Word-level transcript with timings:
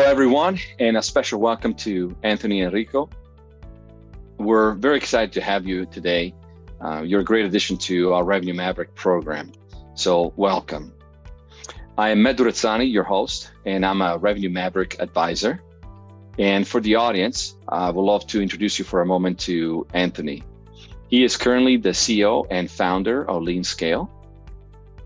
Hello, 0.00 0.10
everyone, 0.10 0.58
and 0.78 0.96
a 0.96 1.02
special 1.02 1.42
welcome 1.42 1.74
to 1.74 2.16
Anthony 2.22 2.62
Enrico. 2.62 3.10
We're 4.38 4.72
very 4.72 4.96
excited 4.96 5.30
to 5.32 5.42
have 5.42 5.66
you 5.66 5.84
today. 5.84 6.34
Uh, 6.80 7.02
you're 7.02 7.20
a 7.20 7.24
great 7.24 7.44
addition 7.44 7.76
to 7.76 8.14
our 8.14 8.24
Revenue 8.24 8.54
Maverick 8.54 8.94
program. 8.94 9.52
So, 9.92 10.32
welcome. 10.36 10.94
I 11.98 12.08
am 12.08 12.22
Matt 12.22 12.38
Durazzani, 12.38 12.90
your 12.90 13.04
host, 13.04 13.50
and 13.66 13.84
I'm 13.84 14.00
a 14.00 14.16
Revenue 14.16 14.48
Maverick 14.48 14.96
advisor. 15.00 15.60
And 16.38 16.66
for 16.66 16.80
the 16.80 16.94
audience, 16.94 17.58
I 17.68 17.90
would 17.90 18.00
love 18.00 18.26
to 18.28 18.40
introduce 18.40 18.78
you 18.78 18.86
for 18.86 19.02
a 19.02 19.06
moment 19.06 19.38
to 19.40 19.86
Anthony. 19.92 20.42
He 21.10 21.24
is 21.24 21.36
currently 21.36 21.76
the 21.76 21.90
CEO 21.90 22.46
and 22.50 22.70
founder 22.70 23.28
of 23.28 23.42
LeanScale. 23.42 24.08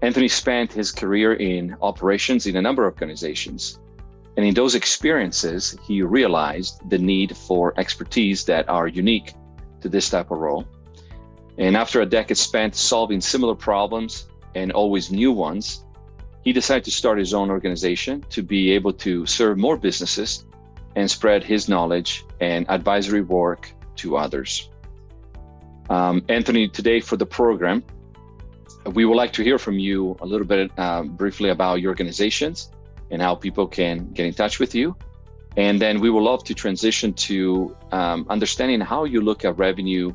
Anthony 0.03 0.29
spent 0.29 0.73
his 0.73 0.93
career 0.93 1.35
in 1.35 1.77
operations 1.83 2.47
in 2.47 2.55
a 2.55 2.63
number 2.63 2.87
of 2.87 2.93
organizations. 2.95 3.81
And 4.37 4.45
in 4.45 4.55
those 4.55 4.75
experiences, 4.75 5.77
he 5.87 6.03
realized 6.03 6.81
the 6.91 6.99
need 6.99 7.37
for 7.37 7.73
expertise 7.79 8.45
that 8.47 8.69
are 8.69 8.89
unique 8.89 9.35
to 9.81 9.89
this 9.89 10.11
type 10.11 10.31
of 10.31 10.39
role. 10.39 10.67
And 11.59 11.77
after 11.77 12.01
a 12.01 12.07
decade 12.07 12.37
spent 12.37 12.75
solving 12.75 13.21
similar 13.21 13.55
problems 13.55 14.27
and 14.57 14.73
always 14.73 15.11
new 15.11 15.31
ones, 15.31 15.85
he 16.43 16.53
decided 16.53 16.85
to 16.85 16.91
start 16.91 17.19
his 17.19 17.33
own 17.33 17.49
organization 17.49 18.25
to 18.31 18.43
be 18.43 18.73
able 18.73 18.93
to 18.93 19.25
serve 19.25 19.57
more 19.57 19.77
businesses 19.77 20.45
and 20.97 21.11
spread 21.11 21.43
his 21.45 21.69
knowledge 21.69 22.25
and 22.41 22.69
advisory 22.69 23.23
work 23.23 23.73
to 23.97 24.17
others. 24.17 24.69
Um, 25.91 26.25
Anthony, 26.29 26.69
today 26.69 27.01
for 27.01 27.17
the 27.17 27.27
program, 27.27 27.85
we 28.93 29.05
would 29.05 29.17
like 29.17 29.33
to 29.35 29.43
hear 29.43 29.59
from 29.59 29.79
you 29.79 30.17
a 30.21 30.27
little 30.27 30.47
bit 30.47 30.71
uh, 30.77 31.05
briefly 31.05 31.51
about 31.51 31.81
your 31.81 31.91
organizations 31.91 32.71
and 33.15 33.23
how 33.23 33.35
people 33.35 33.67
can 33.67 34.11
get 34.13 34.27
in 34.27 34.35
touch 34.35 34.59
with 34.59 34.75
you. 34.75 34.97
And 35.57 35.81
then 35.81 36.01
we 36.01 36.11
would 36.11 36.23
love 36.23 36.43
to 36.45 36.55
transition 36.55 37.15
to 37.29 37.77
um, 37.93 38.27
understanding 38.29 38.81
how 38.81 39.05
you 39.05 39.21
look 39.21 39.45
at 39.45 39.57
revenue 39.57 40.13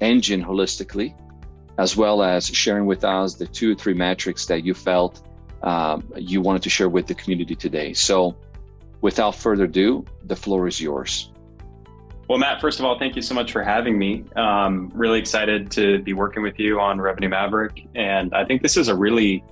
engine 0.00 0.44
holistically, 0.44 1.16
as 1.78 1.96
well 1.96 2.22
as 2.22 2.46
sharing 2.46 2.84
with 2.84 3.02
us 3.02 3.34
the 3.34 3.46
two 3.46 3.72
or 3.72 3.74
three 3.74 3.94
metrics 3.94 4.44
that 4.46 4.62
you 4.62 4.74
felt 4.74 5.26
um, 5.62 6.04
you 6.16 6.42
wanted 6.42 6.62
to 6.62 6.70
share 6.70 6.90
with 6.90 7.06
the 7.06 7.14
community 7.14 7.56
today. 7.56 7.94
So, 7.94 8.36
without 9.00 9.34
further 9.34 9.64
ado, 9.64 10.04
the 10.24 10.36
floor 10.36 10.68
is 10.68 10.78
yours. 10.80 11.32
Well, 12.28 12.38
Matt, 12.38 12.60
first 12.60 12.78
of 12.78 12.84
all, 12.84 12.98
thank 12.98 13.16
you 13.16 13.22
so 13.22 13.34
much 13.34 13.52
for 13.52 13.62
having 13.62 13.98
me. 13.98 14.24
Um, 14.36 14.90
really 14.94 15.18
excited 15.18 15.70
to 15.72 16.02
be 16.02 16.12
working 16.12 16.42
with 16.42 16.58
you 16.58 16.78
on 16.80 17.00
Revenue 17.00 17.30
Maverick. 17.30 17.86
And 17.94 18.34
I 18.34 18.44
think 18.44 18.62
this 18.62 18.76
is 18.76 18.88
a 18.88 18.94
really, 18.94 19.42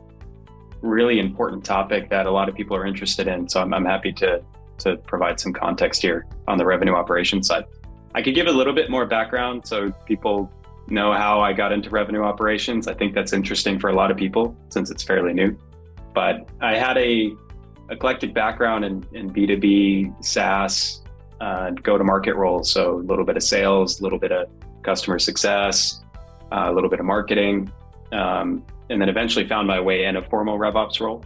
really 0.83 1.19
important 1.19 1.64
topic 1.64 2.11
that 2.11 2.27
a 2.27 2.30
lot 2.30 2.48
of 2.48 2.55
people 2.55 2.77
are 2.77 2.86
interested 2.86 3.28
in. 3.28 3.48
So 3.48 3.61
I'm, 3.61 3.72
I'm 3.72 3.84
happy 3.84 4.12
to, 4.14 4.42
to 4.78 4.97
provide 4.97 5.41
some 5.41 5.52
context 5.52 6.02
here 6.02 6.27
on 6.48 6.58
the 6.58 6.66
revenue 6.66 6.94
operations 6.94 7.47
side. 7.47 7.64
I 8.14 8.22
could 8.22 8.34
give 8.34 8.47
a 8.47 8.52
little 8.52 8.75
bit 8.75 8.91
more 8.91 9.06
background 9.06 9.66
so 9.66 9.91
people 10.06 10.53
know 10.88 11.12
how 11.12 11.41
I 11.41 11.53
got 11.53 11.72
into 11.72 11.88
revenue 11.91 12.22
operations. 12.22 12.88
I 12.88 12.94
think 12.94 13.14
that's 13.14 13.33
interesting 13.33 13.78
for 13.78 13.91
a 13.91 13.94
lot 13.94 14.10
of 14.10 14.16
people 14.16 14.56
since 14.69 14.91
it's 14.91 15.03
fairly 15.03 15.33
new. 15.33 15.56
But 16.14 16.48
I 16.60 16.77
had 16.77 16.98
a 16.98 17.33
eclectic 17.91 18.34
background 18.34 18.84
in, 18.84 19.06
in 19.12 19.30
B2B, 19.30 20.25
SaaS, 20.25 21.03
uh, 21.41 21.70
go 21.70 21.97
to 21.97 22.05
market 22.05 22.34
roles. 22.34 22.70
So 22.70 22.97
a 22.97 23.03
little 23.03 23.25
bit 23.25 23.36
of 23.36 23.42
sales, 23.42 24.00
a 24.00 24.03
little 24.03 24.19
bit 24.19 24.33
of 24.33 24.48
customer 24.83 25.19
success, 25.19 26.03
uh, 26.50 26.66
a 26.69 26.72
little 26.72 26.91
bit 26.91 27.00
of 27.00 27.06
marketing, 27.06 27.72
um, 28.12 28.64
and 28.92 29.00
then 29.00 29.08
eventually 29.08 29.46
found 29.48 29.66
my 29.66 29.80
way 29.80 30.04
in 30.04 30.16
a 30.16 30.22
formal 30.22 30.58
RevOps 30.58 31.00
role, 31.00 31.24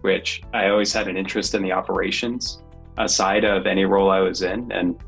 which 0.00 0.42
I 0.54 0.68
always 0.68 0.92
had 0.92 1.08
an 1.08 1.16
interest 1.16 1.54
in 1.54 1.62
the 1.62 1.72
operations 1.72 2.62
side 3.06 3.44
of 3.44 3.66
any 3.66 3.84
role 3.84 4.10
I 4.10 4.20
was 4.20 4.42
in, 4.42 4.70
and 4.72 5.02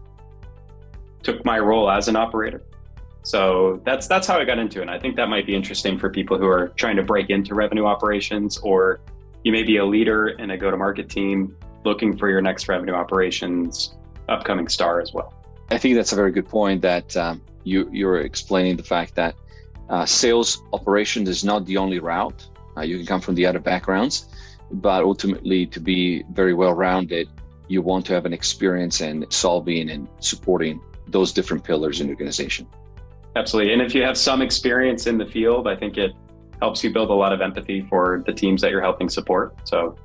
took 1.23 1.45
my 1.45 1.59
role 1.59 1.91
as 1.91 2.09
an 2.09 2.17
operator. 2.17 2.63
So 3.23 3.81
that's 3.85 4.09
that's 4.09 4.27
how 4.27 4.39
I 4.39 4.45
got 4.45 4.59
into 4.59 4.81
it. 4.81 4.83
And 4.83 4.91
I 4.91 4.99
think 4.99 5.15
that 5.17 5.29
might 5.29 5.47
be 5.47 5.55
interesting 5.55 5.99
for 5.99 6.11
people 6.11 6.37
who 6.39 6.47
are 6.47 6.69
trying 6.77 6.97
to 6.97 7.03
break 7.03 7.31
into 7.31 7.55
revenue 7.55 7.85
operations, 7.85 8.59
or 8.59 9.01
you 9.45 9.53
may 9.53 9.63
be 9.63 9.77
a 9.77 9.85
leader 9.85 10.31
in 10.31 10.51
a 10.51 10.59
go-to-market 10.59 11.09
team 11.09 11.57
looking 11.85 12.17
for 12.17 12.29
your 12.29 12.41
next 12.41 12.69
revenue 12.69 12.95
operations 12.95 13.95
upcoming 14.29 14.69
star 14.69 15.01
as 15.01 15.13
well. 15.13 15.35
I 15.71 15.79
think 15.79 15.95
that's 15.95 16.13
a 16.13 16.17
very 16.17 16.33
good 16.33 16.49
point 16.49 16.83
that 16.83 17.17
um, 17.17 17.43
you, 17.65 17.89
you're 17.93 18.21
explaining 18.21 18.77
the 18.77 18.83
fact 18.83 19.15
that 19.17 19.35
uh, 19.93 20.07
sales 20.07 20.65
operations 20.73 21.29
is 21.29 21.45
not 21.45 21.65
the 21.67 21.77
only 21.77 21.99
route. 21.99 22.49
Uh, 22.77 22.81
you 22.81 22.97
can 22.97 23.07
come 23.07 23.21
from 23.21 23.35
the 23.35 23.45
other 23.45 23.59
backgrounds, 23.59 24.27
but 24.73 25.05
ultimately, 25.05 25.67
to 25.67 25.79
be 25.79 26.25
very 26.33 26.55
well 26.55 26.73
rounded, 26.73 27.29
you 27.69 27.83
want 27.83 28.07
to 28.07 28.15
have 28.15 28.25
an 28.25 28.33
experience 28.33 29.03
in 29.03 29.27
solving 29.31 29.91
and 29.91 30.09
supporting 30.19 30.81
those 31.09 31.31
different 31.31 31.63
pillars 31.63 32.01
in 32.01 32.07
the 32.07 32.13
organization. 32.13 32.67
Absolutely. 33.37 33.75
And 33.75 33.83
if 33.83 33.95
you 33.95 34.03
have 34.03 34.17
some 34.17 34.41
experience 34.41 35.07
in 35.07 35.19
the 35.19 35.27
field, 35.27 35.69
I 35.69 35.77
think 35.77 35.99
it 35.99 36.13
helps 36.61 36.83
you 36.83 36.91
build 36.91 37.11
a 37.11 37.15
lot 37.15 37.33
of 37.33 37.43
empathy 37.43 37.83
for 37.83 38.23
the 38.27 38.33
teams 38.33 38.63
that 38.63 38.71
you're 38.71 38.83
helping 38.83 39.11
support. 39.11 39.55
So 39.65 39.97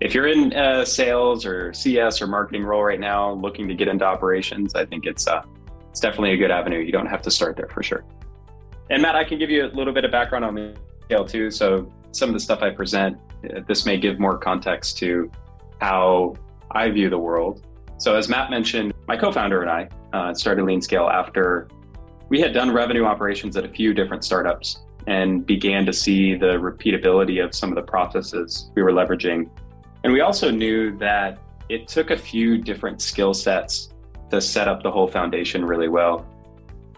if 0.00 0.14
you're 0.14 0.26
in 0.26 0.52
uh, 0.52 0.84
sales 0.84 1.46
or 1.46 1.72
CS 1.72 2.20
or 2.20 2.26
marketing 2.26 2.64
role 2.64 2.82
right 2.82 3.00
now, 3.00 3.32
looking 3.32 3.68
to 3.68 3.74
get 3.74 3.88
into 3.88 4.04
operations, 4.04 4.74
I 4.74 4.84
think 4.84 5.06
it's 5.06 5.26
uh, 5.26 5.42
it's 5.90 6.00
definitely 6.00 6.32
a 6.32 6.36
good 6.36 6.50
avenue. 6.50 6.80
You 6.80 6.92
don't 6.92 7.06
have 7.06 7.22
to 7.22 7.30
start 7.30 7.56
there 7.56 7.68
for 7.68 7.82
sure. 7.82 8.04
And 8.90 9.02
Matt, 9.02 9.16
I 9.16 9.24
can 9.24 9.38
give 9.38 9.50
you 9.50 9.66
a 9.66 9.68
little 9.68 9.92
bit 9.92 10.04
of 10.04 10.10
background 10.10 10.44
on 10.44 10.76
scale 11.04 11.24
too. 11.24 11.50
So 11.50 11.92
some 12.12 12.28
of 12.28 12.34
the 12.34 12.40
stuff 12.40 12.60
I 12.62 12.70
present, 12.70 13.16
uh, 13.44 13.60
this 13.66 13.86
may 13.86 13.96
give 13.96 14.18
more 14.18 14.36
context 14.36 14.98
to 14.98 15.30
how 15.80 16.34
I 16.70 16.90
view 16.90 17.08
the 17.08 17.18
world. 17.18 17.64
So 17.98 18.16
as 18.16 18.28
Matt 18.28 18.50
mentioned, 18.50 18.92
my 19.06 19.16
co-founder 19.16 19.62
and 19.62 19.70
I 19.70 19.88
uh, 20.12 20.34
started 20.34 20.64
LeanScale 20.64 21.12
after 21.12 21.68
we 22.28 22.40
had 22.40 22.52
done 22.52 22.72
revenue 22.72 23.04
operations 23.04 23.56
at 23.56 23.64
a 23.64 23.68
few 23.68 23.94
different 23.94 24.24
startups 24.24 24.82
and 25.06 25.46
began 25.46 25.86
to 25.86 25.92
see 25.92 26.34
the 26.34 26.54
repeatability 26.58 27.42
of 27.44 27.54
some 27.54 27.70
of 27.70 27.76
the 27.76 27.82
processes 27.82 28.70
we 28.74 28.82
were 28.82 28.92
leveraging 28.92 29.48
and 30.02 30.12
we 30.12 30.20
also 30.20 30.50
knew 30.50 30.96
that 30.98 31.38
it 31.68 31.86
took 31.86 32.10
a 32.10 32.16
few 32.16 32.58
different 32.58 33.02
skill 33.02 33.34
sets 33.34 33.90
to 34.30 34.40
set 34.40 34.68
up 34.68 34.82
the 34.82 34.90
whole 34.90 35.08
foundation 35.08 35.64
really 35.64 35.88
well. 35.88 36.26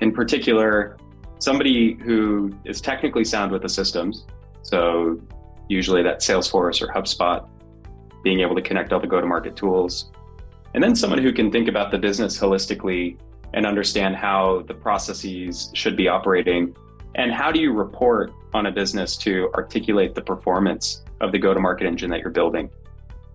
In 0.00 0.12
particular, 0.12 0.96
somebody 1.42 1.94
who 1.94 2.52
is 2.64 2.80
technically 2.80 3.24
sound 3.24 3.50
with 3.50 3.62
the 3.62 3.68
systems, 3.68 4.26
so 4.62 5.20
usually 5.68 6.02
that's 6.02 6.24
Salesforce 6.24 6.80
or 6.80 6.86
HubSpot, 6.86 7.48
being 8.22 8.40
able 8.40 8.54
to 8.54 8.62
connect 8.62 8.92
all 8.92 9.00
the 9.00 9.08
go 9.08 9.20
to 9.20 9.26
market 9.26 9.56
tools. 9.56 10.12
And 10.74 10.82
then 10.82 10.94
someone 10.94 11.20
who 11.20 11.32
can 11.32 11.50
think 11.50 11.66
about 11.68 11.90
the 11.90 11.98
business 11.98 12.38
holistically 12.38 13.18
and 13.54 13.66
understand 13.66 14.14
how 14.14 14.62
the 14.68 14.74
processes 14.74 15.70
should 15.74 15.96
be 15.96 16.06
operating 16.06 16.76
and 17.16 17.32
how 17.32 17.50
do 17.50 17.60
you 17.60 17.72
report 17.72 18.32
on 18.54 18.66
a 18.66 18.72
business 18.72 19.16
to 19.18 19.50
articulate 19.54 20.14
the 20.14 20.22
performance 20.22 21.02
of 21.20 21.32
the 21.32 21.38
go 21.38 21.52
to 21.52 21.60
market 21.60 21.86
engine 21.86 22.08
that 22.10 22.20
you're 22.20 22.30
building. 22.30 22.70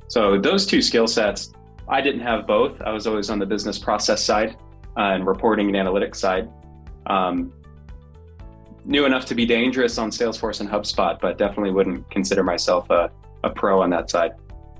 So 0.08 0.40
those 0.40 0.66
two 0.66 0.82
skill 0.82 1.08
sets, 1.08 1.52
I 1.90 2.00
didn't 2.00 2.22
have 2.22 2.48
both. 2.48 2.82
I 2.82 2.92
was 2.92 3.06
always 3.06 3.30
on 3.30 3.38
the 3.38 3.46
business 3.46 3.78
process 3.78 4.24
side 4.24 4.56
uh, 4.96 5.14
and 5.16 5.28
reporting 5.28 5.68
and 5.68 5.76
analytics 5.76 6.16
side. 6.16 6.50
Um, 7.06 7.54
knew 8.88 9.06
enough 9.06 9.26
to 9.26 9.36
be 9.36 9.46
dangerous 9.46 9.98
on 9.98 10.10
Salesforce 10.10 10.62
and 10.62 10.70
HubSpot, 10.70 11.20
but 11.20 11.38
definitely 11.38 11.72
wouldn't 11.72 12.10
consider 12.10 12.44
myself 12.44 12.90
a, 12.90 13.12
a 13.44 13.50
pro 13.50 13.82
on 13.82 13.90
that 13.90 14.10
side. 14.10 14.32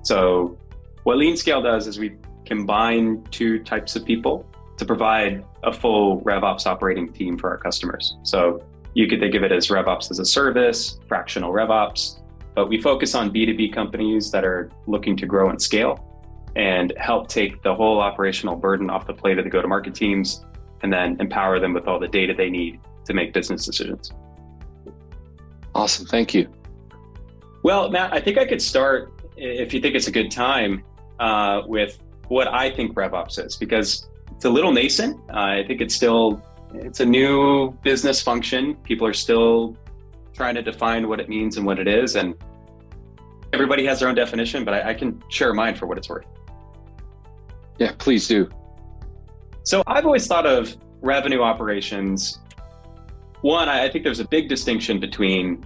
So 0.02 0.58
what 1.04 1.18
LeanScale 1.18 1.62
does 1.62 1.88
is 1.88 2.00
we 2.00 2.16
combine 2.46 3.22
two 3.32 3.60
types 3.60 3.98
of 3.98 4.06
people 4.06 4.50
to 4.78 4.86
provide 4.86 5.46
a 5.64 5.74
full 5.74 6.22
RevOps 6.22 6.66
operating 6.66 7.12
team 7.12 7.38
for 7.38 7.50
our 7.50 7.58
customers. 7.58 8.16
So 8.24 8.64
you 8.94 9.08
could 9.08 9.20
think 9.20 9.36
of 9.36 9.44
it 9.44 9.52
as 9.52 9.68
RevOps 9.68 10.10
as 10.10 10.20
a 10.20 10.26
service, 10.26 11.00
fractional 11.08 11.52
RevOps, 11.52 12.22
but 12.56 12.70
we 12.70 12.82
focus 12.82 13.14
on 13.14 13.32
B2B 13.32 13.74
companies 13.74 14.32
that 14.32 14.46
are 14.46 14.72
looking 14.88 15.18
to 15.18 15.26
grow 15.26 15.50
and 15.50 15.62
scale 15.62 16.04
and 16.56 16.94
help 16.98 17.28
take 17.28 17.62
the 17.62 17.76
whole 17.76 18.00
operational 18.00 18.56
burden 18.56 18.90
off 18.90 19.06
the 19.06 19.14
plate 19.14 19.38
of 19.38 19.44
the 19.44 19.50
go 19.50 19.62
to 19.62 19.68
market 19.68 19.94
teams 19.94 20.46
and 20.82 20.94
then 20.94 21.18
empower 21.20 21.60
them 21.60 21.74
with 21.74 21.88
all 21.88 22.00
the 22.00 22.08
data 22.08 22.34
they 22.36 22.50
need 22.50 22.80
to 23.08 23.14
make 23.14 23.34
business 23.34 23.66
decisions. 23.66 24.12
Awesome. 25.74 26.06
Thank 26.06 26.34
you. 26.34 26.48
Well, 27.64 27.90
Matt, 27.90 28.14
I 28.14 28.20
think 28.20 28.38
I 28.38 28.46
could 28.46 28.62
start, 28.62 29.14
if 29.36 29.74
you 29.74 29.82
think 29.82 29.96
it's 29.96 30.08
a 30.08 30.12
good 30.12 30.32
time, 30.32 30.84
uh, 31.20 31.64
with 31.66 32.00
what 32.28 32.48
I 32.48 32.70
think 32.70 32.96
RevOps 32.96 33.44
is, 33.44 33.56
because 33.56 34.08
it's 34.32 34.46
a 34.46 34.50
little 34.50 34.72
nascent. 34.72 35.20
Uh, 35.30 35.60
I 35.60 35.64
think 35.66 35.82
it's 35.82 35.96
still 35.96 36.42
it's 36.74 37.00
a 37.00 37.06
new 37.06 37.72
business 37.84 38.22
function. 38.22 38.76
People 38.84 39.08
are 39.08 39.14
still 39.14 39.78
trying 40.34 40.56
to 40.56 40.62
define 40.62 41.08
what 41.08 41.20
it 41.20 41.30
means 41.30 41.58
and 41.58 41.66
what 41.66 41.80
it 41.80 41.88
is. 41.88 42.16
And 42.16 42.36
everybody 43.54 43.86
has 43.86 44.00
their 44.00 44.10
own 44.10 44.16
definition, 44.16 44.64
but 44.64 44.74
I, 44.74 44.90
I 44.90 44.94
can 44.94 45.22
share 45.30 45.54
mine 45.54 45.76
for 45.76 45.88
what 45.88 45.98
it's 45.98 46.10
worth. 46.10 46.26
Yeah, 47.80 47.94
please 47.98 48.28
do. 48.28 48.50
So 49.64 49.84
I've 49.88 50.06
always 50.06 50.28
thought 50.28 50.46
of 50.46 50.76
revenue 51.02 51.42
operations. 51.42 52.40
One, 53.42 53.70
I 53.70 53.88
think 53.90 54.04
there's 54.04 54.20
a 54.20 54.28
big 54.28 54.50
distinction 54.50 55.00
between 55.00 55.66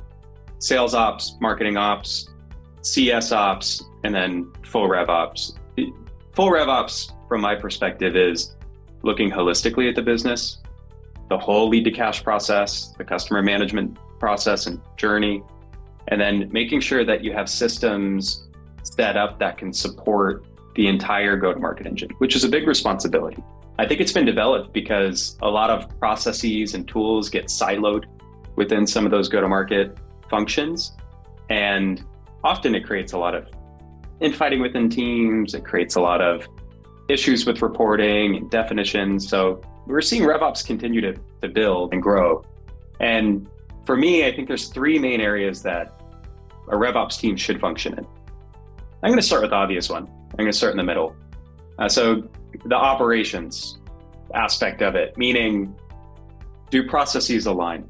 sales 0.60 0.94
ops, 0.94 1.36
marketing 1.40 1.78
ops, 1.78 2.30
CS 2.82 3.32
ops, 3.32 3.84
and 4.04 4.14
then 4.14 4.52
full 4.64 4.88
rev 4.88 5.10
ops. 5.10 5.54
full 6.34 6.52
rev 6.52 6.68
ops, 6.68 7.14
from 7.28 7.42
my 7.42 7.56
perspective, 7.56 8.16
is 8.16 8.56
looking 9.04 9.32
holistically 9.32 9.90
at 9.90 9.96
the 9.96 10.02
business, 10.02 10.58
the 11.30 11.38
whole 11.38 11.70
lead 11.70 11.86
to 11.86 11.92
cash 11.92 12.24
process, 12.24 12.94
the 12.98 13.04
customer 13.04 13.42
management 13.42 13.98
process 14.20 14.68
and 14.68 14.82
journey, 14.98 15.42
and 16.10 16.20
then 16.20 16.50
making 16.52 16.82
sure 16.82 17.06
that 17.06 17.24
you 17.24 17.32
have 17.32 17.50
systems 17.50 18.48
set 18.84 19.16
up 19.16 19.40
that 19.40 19.58
can 19.58 19.72
support 19.72 20.46
the 20.76 20.88
entire 20.88 21.38
go 21.38 21.54
to 21.54 21.60
market 21.60 21.88
engine, 21.88 22.10
which 22.18 22.36
is 22.36 22.44
a 22.44 22.50
big 22.50 22.68
responsibility. 22.68 23.42
I 23.82 23.88
think 23.88 24.00
it's 24.00 24.12
been 24.12 24.26
developed 24.26 24.74
because 24.74 25.40
a 25.42 25.50
lot 25.50 25.72
of 25.72 25.90
processes 25.98 26.76
and 26.76 26.88
tools 26.88 27.30
get 27.30 27.46
siloed 27.48 28.06
within 28.56 28.86
some 28.86 29.06
of 29.06 29.12
those 29.12 29.28
go 29.28 29.42
to 29.42 29.48
market 29.48 29.98
functions. 30.30 30.96
And 31.50 32.06
often 32.44 32.76
it 32.76 32.82
creates 32.86 33.14
a 33.14 33.18
lot 33.18 33.34
of 33.34 33.50
infighting 34.20 34.62
within 34.62 34.88
teams, 34.88 35.56
it 35.56 35.66
creates 35.66 35.96
a 35.96 36.00
lot 36.00 36.22
of 36.22 36.48
issues 37.10 37.48
with 37.48 37.64
reporting 37.64 38.36
and 38.36 38.52
definitions. 38.52 39.28
So 39.28 39.64
we're 39.88 40.02
seeing 40.02 40.22
RevOps 40.22 40.64
continue 40.64 41.02
to, 41.02 41.16
to 41.42 41.48
build 41.48 41.92
and 41.92 42.04
grow. 42.04 42.46
And 43.00 43.48
for 43.88 43.98
me, 43.98 44.28
I 44.28 44.36
think 44.36 44.48
there's 44.48 44.68
three 44.68 45.00
main 45.00 45.22
areas 45.22 45.64
that 45.64 46.00
a 46.68 46.76
RevOps 46.76 47.20
team 47.20 47.36
should 47.36 47.60
function 47.60 47.98
in. 47.98 48.06
I'm 49.02 49.10
going 49.10 49.18
to 49.18 49.26
start 49.26 49.42
with 49.42 49.50
the 49.50 49.56
obvious 49.56 49.90
one. 49.90 50.04
I'm 50.04 50.38
going 50.38 50.52
to 50.52 50.56
start 50.56 50.70
in 50.70 50.78
the 50.78 50.84
middle. 50.84 51.16
Uh, 51.82 51.90
so 51.90 52.22
the 52.66 52.76
operations 52.76 53.80
aspect 54.36 54.84
of 54.84 54.94
it, 54.94 55.18
meaning 55.18 55.76
do 56.70 56.88
processes 56.88 57.48
align? 57.48 57.90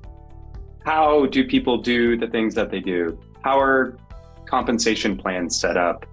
How 0.86 1.26
do 1.26 1.46
people 1.46 1.78
do 1.78 2.18
the 2.18 2.28
things 2.28 2.56
that 2.56 2.72
they 2.72 2.80
do? 2.80 3.20
How 3.42 3.60
are 3.60 3.98
compensation 4.46 5.18
plans 5.18 5.60
set 5.60 5.76
up? 5.76 6.06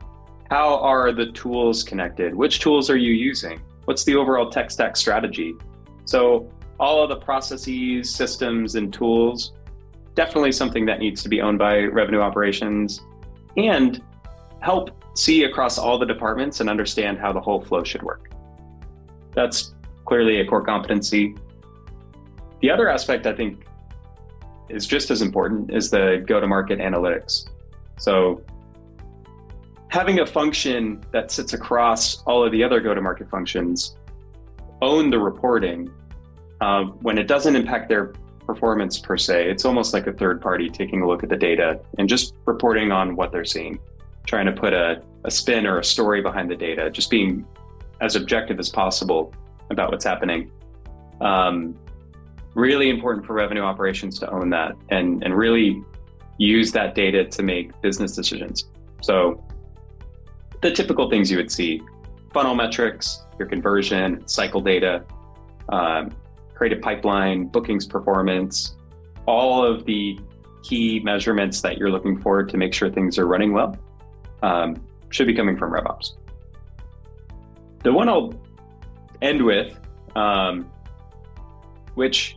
How 0.51 0.79
are 0.81 1.13
the 1.13 1.31
tools 1.31 1.85
connected? 1.85 2.35
Which 2.35 2.59
tools 2.59 2.91
are 2.91 2.97
you 2.97 3.13
using? 3.13 3.61
What's 3.85 4.03
the 4.03 4.17
overall 4.17 4.51
tech 4.51 4.73
stack 4.73 4.97
strategy? 4.97 5.55
So, 6.05 6.51
all 6.81 7.03
of 7.03 7.09
the 7.09 7.17
processes, 7.17 8.13
systems, 8.13 8.75
and 8.75 8.93
tools 8.93 9.53
definitely 10.15 10.53
something 10.53 10.85
that 10.87 10.99
needs 10.99 11.23
to 11.23 11.29
be 11.29 11.41
owned 11.41 11.59
by 11.59 11.83
revenue 11.83 12.21
operations 12.21 13.03
and 13.57 14.03
help 14.61 14.91
see 15.15 15.45
across 15.45 15.79
all 15.79 15.99
the 15.99 16.07
departments 16.07 16.61
and 16.61 16.69
understand 16.69 17.19
how 17.19 17.33
the 17.33 17.41
whole 17.41 17.61
flow 17.61 17.83
should 17.83 18.03
work. 18.03 18.31
That's 19.35 19.75
clearly 20.05 20.41
a 20.41 20.47
core 20.47 20.65
competency. 20.65 21.35
The 22.61 22.71
other 22.71 22.89
aspect 22.89 23.27
I 23.27 23.35
think 23.35 23.65
is 24.69 24.87
just 24.87 25.11
as 25.11 25.23
important 25.23 25.73
is 25.73 25.91
the 25.91 26.25
go 26.27 26.41
to 26.41 26.47
market 26.47 26.79
analytics. 26.79 27.49
So, 27.99 28.43
having 29.89 30.21
a 30.21 30.27
function 30.27 31.03
that 31.13 31.31
sits 31.31 31.53
across 31.53 32.23
all 32.25 32.45
of 32.45 32.53
the 32.53 32.63
other 32.63 32.81
go 32.81 32.95
to 32.95 33.01
market 33.01 33.31
functions 33.31 33.97
own 34.83 35.11
the 35.11 35.19
reporting 35.19 35.91
uh, 36.61 36.85
when 37.03 37.19
it 37.19 37.27
doesn't 37.27 37.57
impact 37.57 37.89
their 37.89 38.13
performance 38.47 38.99
per 38.99 39.17
se. 39.17 39.51
It's 39.51 39.65
almost 39.65 39.93
like 39.93 40.07
a 40.07 40.13
third 40.13 40.41
party 40.41 40.69
taking 40.69 41.03
a 41.03 41.07
look 41.07 41.23
at 41.23 41.29
the 41.29 41.37
data 41.37 41.81
and 41.99 42.09
just 42.09 42.35
reporting 42.47 42.91
on 42.93 43.17
what 43.17 43.31
they're 43.31 43.45
seeing, 43.45 43.79
trying 44.29 44.45
to 44.45 44.53
put 44.53 44.75
a, 44.75 45.03
a 45.25 45.31
spin 45.31 45.67
or 45.67 45.79
a 45.79 45.85
story 45.85 46.21
behind 46.21 46.51
the 46.51 46.55
data, 46.55 46.91
just 46.91 47.11
being 47.11 47.47
as 48.03 48.15
objective 48.15 48.59
as 48.61 48.69
possible 48.69 49.33
about 49.71 49.91
what's 49.91 50.05
happening. 50.05 50.53
Um, 51.23 51.75
really 52.55 52.91
important 52.91 53.27
for 53.27 53.33
revenue 53.33 53.63
operations 53.63 54.19
to 54.21 54.31
own 54.31 54.51
that 54.51 54.77
and, 54.91 55.25
and 55.25 55.35
really 55.35 55.83
use 56.37 56.71
that 56.73 56.95
data 56.95 57.25
to 57.25 57.43
make 57.43 57.81
business 57.81 58.15
decisions. 58.15 58.69
So, 59.03 59.43
the 60.61 60.73
typical 60.73 61.09
things 61.09 61.31
you 61.31 61.39
would 61.39 61.51
see 61.51 61.81
funnel 62.33 62.55
metrics, 62.55 63.25
your 63.39 63.49
conversion, 63.49 64.27
cycle 64.27 64.61
data, 64.61 65.05
um, 65.71 66.11
creative 66.55 66.83
pipeline, 66.83 67.47
bookings 67.47 67.87
performance, 67.87 68.77
all 69.27 69.65
of 69.65 69.87
the 69.87 70.19
key 70.63 71.01
measurements 71.01 71.63
that 71.63 71.79
you're 71.79 71.91
looking 71.91 72.21
for 72.21 72.43
to 72.43 72.57
make 72.57 72.75
sure 72.75 72.91
things 72.91 73.19
are 73.19 73.27
running 73.27 73.53
well 73.53 73.79
um, 74.43 74.77
should 75.11 75.27
be 75.27 75.35
coming 75.35 75.57
from 75.57 75.73
RevOps. 75.73 76.13
The 77.83 77.93
one 77.93 78.09
I'll 78.09 78.35
end 79.23 79.45
with, 79.45 79.79
um, 80.17 80.71
which 81.95 82.37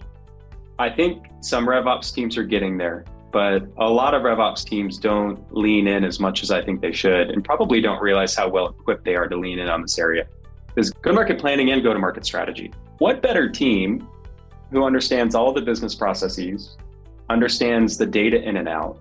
I 0.79 0.89
think 0.89 1.27
some 1.41 1.67
RevOps 1.67 2.13
teams 2.13 2.37
are 2.37 2.43
getting 2.43 2.77
there, 2.77 3.05
but 3.31 3.63
a 3.77 3.89
lot 3.89 4.13
of 4.13 4.23
RevOps 4.23 4.65
teams 4.65 4.97
don't 4.97 5.39
lean 5.55 5.87
in 5.87 6.03
as 6.03 6.19
much 6.19 6.43
as 6.43 6.51
I 6.51 6.63
think 6.63 6.81
they 6.81 6.91
should, 6.91 7.29
and 7.29 7.43
probably 7.43 7.81
don't 7.81 8.01
realize 8.01 8.35
how 8.35 8.49
well 8.49 8.67
equipped 8.67 9.05
they 9.05 9.15
are 9.15 9.27
to 9.27 9.35
lean 9.35 9.59
in 9.59 9.67
on 9.67 9.81
this 9.81 9.97
area. 9.97 10.27
Is 10.75 10.91
go 10.91 11.11
to 11.11 11.15
market 11.15 11.39
planning 11.39 11.71
and 11.71 11.83
go 11.83 11.93
to 11.93 11.99
market 11.99 12.25
strategy. 12.25 12.71
What 12.99 13.21
better 13.21 13.49
team 13.49 14.07
who 14.71 14.83
understands 14.85 15.35
all 15.35 15.51
the 15.51 15.61
business 15.61 15.93
processes, 15.95 16.77
understands 17.29 17.97
the 17.97 18.05
data 18.05 18.41
in 18.41 18.57
and 18.57 18.69
out, 18.69 18.99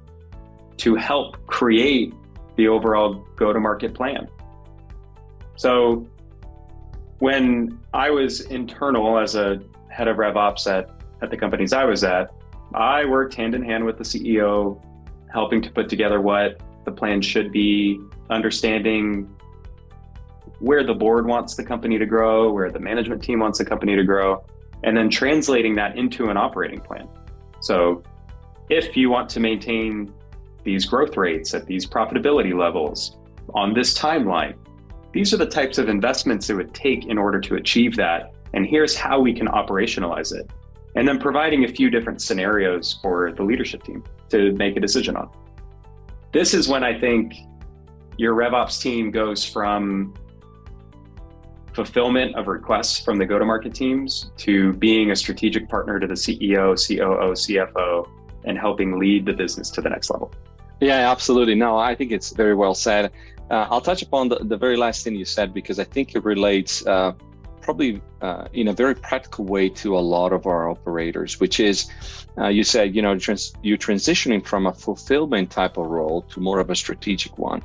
to 0.79 0.97
help 0.97 1.45
create 1.47 2.13
the 2.61 2.69
overall 2.69 3.25
go 3.37 3.53
to 3.53 3.59
market 3.59 3.95
plan? 3.95 4.29
So, 5.57 6.07
when 7.19 7.79
I 7.93 8.11
was 8.11 8.41
internal 8.43 9.19
as 9.19 9.35
a 9.35 9.61
head 9.89 10.09
of 10.09 10.17
RevOps 10.19 10.67
at 10.67 10.91
at 11.23 11.31
the 11.31 11.37
companies 11.37 11.73
I 11.73 11.85
was 11.85 12.03
at, 12.05 12.33
I 12.75 13.05
worked 13.05 13.35
hand 13.35 13.55
in 13.55 13.63
hand 13.63 13.85
with 13.85 13.99
the 13.99 14.05
CEO, 14.05 14.81
helping 15.33 15.61
to 15.63 15.71
put 15.71 15.89
together 15.89 16.21
what 16.21 16.61
the 16.85 16.93
plan 16.93 17.21
should 17.21 17.53
be, 17.53 18.01
understanding 18.31 19.29
where 20.61 20.85
the 20.85 20.95
board 20.95 21.27
wants 21.27 21.55
the 21.55 21.65
company 21.65 21.99
to 21.99 22.07
grow, 22.07 22.53
where 22.53 22.71
the 22.71 22.79
management 22.79 23.23
team 23.23 23.41
wants 23.41 23.59
the 23.59 23.65
company 23.65 23.97
to 23.97 24.05
grow, 24.05 24.45
and 24.85 24.97
then 24.97 25.09
translating 25.11 25.75
that 25.75 25.97
into 25.97 26.29
an 26.31 26.37
operating 26.37 26.81
plan. 26.81 27.09
So, 27.61 28.03
if 28.69 28.97
you 28.97 29.11
want 29.11 29.29
to 29.31 29.41
maintain 29.41 30.13
these 30.65 30.85
growth 30.85 31.17
rates 31.17 31.55
at 31.55 31.67
these 31.67 31.87
profitability 31.87 32.57
levels 32.57 33.17
on 33.55 33.75
this 33.75 33.97
timeline, 33.97 34.55
these 35.13 35.35
are 35.35 35.37
the 35.37 35.47
types 35.47 35.79
of 35.79 35.89
investments 35.89 36.51
it 36.51 36.55
would 36.55 36.75
take 36.75 37.07
in 37.07 37.19
order 37.19 37.41
to 37.41 37.57
achieve 37.57 37.97
that. 37.97 38.33
And 38.55 38.67
here's 38.67 38.95
how 38.95 39.21
we 39.21 39.33
can 39.33 39.49
operationalize 39.49 40.35
it 40.35 40.51
and 40.97 41.07
then 41.07 41.19
providing 41.19 41.65
a 41.65 41.69
few 41.69 41.91
different 41.91 42.21
scenarios 42.21 42.99
for 43.01 43.33
the 43.33 43.43
leadership 43.43 43.83
team 43.83 44.05
to 44.29 44.53
make 44.53 44.77
a 44.77 44.81
decision 44.81 45.17
on. 45.17 45.31
This 46.33 46.55
is 46.55 46.69
when 46.69 46.85
I 46.85 46.99
think 46.99 47.35
your 48.17 48.35
RevOps 48.35 48.81
team 48.81 49.11
goes 49.11 49.45
from 49.45 50.15
fulfillment 51.73 52.35
of 52.35 52.49
requests 52.49 52.99
from 52.99 53.19
the 53.19 53.25
go 53.25 53.39
to 53.39 53.45
market 53.45 53.75
teams 53.75 54.33
to 54.37 54.73
being 54.75 55.13
a 55.13 55.17
strategic 55.17 55.69
partner 55.69 56.01
to 56.01 56.07
the 56.07 56.15
CEO, 56.15 56.75
COO, 56.75 57.33
CFO, 57.33 58.09
and 58.45 58.59
helping 58.59 58.99
lead 58.99 59.25
the 59.25 59.33
business 59.33 59.71
to 59.71 59.81
the 59.81 59.89
next 59.89 60.11
level. 60.11 60.33
Yeah, 60.81 61.11
absolutely. 61.11 61.55
No, 61.55 61.77
I 61.77 61.95
think 61.95 62.11
it's 62.11 62.31
very 62.31 62.55
well 62.55 62.75
said. 62.75 63.13
Uh, 63.51 63.67
I'll 63.71 63.81
touch 63.81 64.03
upon 64.03 64.29
the, 64.29 64.37
the 64.37 64.57
very 64.57 64.77
last 64.77 65.05
thing 65.05 65.15
you 65.15 65.25
said 65.25 65.53
because 65.53 65.79
I 65.79 65.85
think 65.85 66.15
it 66.15 66.25
relates 66.25 66.87
uh, 66.87 67.13
probably 67.61 68.01
uh, 68.23 68.47
in 68.53 68.69
a 68.69 68.73
very 68.73 68.95
practical 68.95 69.45
way 69.45 69.69
to 69.69 69.97
a 69.97 70.01
lot 70.01 70.33
of 70.33 70.47
our 70.47 70.71
operators, 70.71 71.39
which 71.41 71.61
is 71.61 71.91
uh, 72.39 72.49
you 72.49 72.65
said, 72.65 72.95
you 72.95 73.03
know, 73.03 73.19
trans- 73.19 73.53
you're 73.63 73.79
transitioning 73.79 74.45
from 74.45 74.67
a 74.67 74.73
fulfillment 74.73 75.51
type 75.51 75.77
of 75.77 75.87
role 75.87 76.23
to 76.23 76.41
more 76.41 76.61
of 76.61 76.71
a 76.71 76.77
strategic 76.77 77.37
one. 77.39 77.63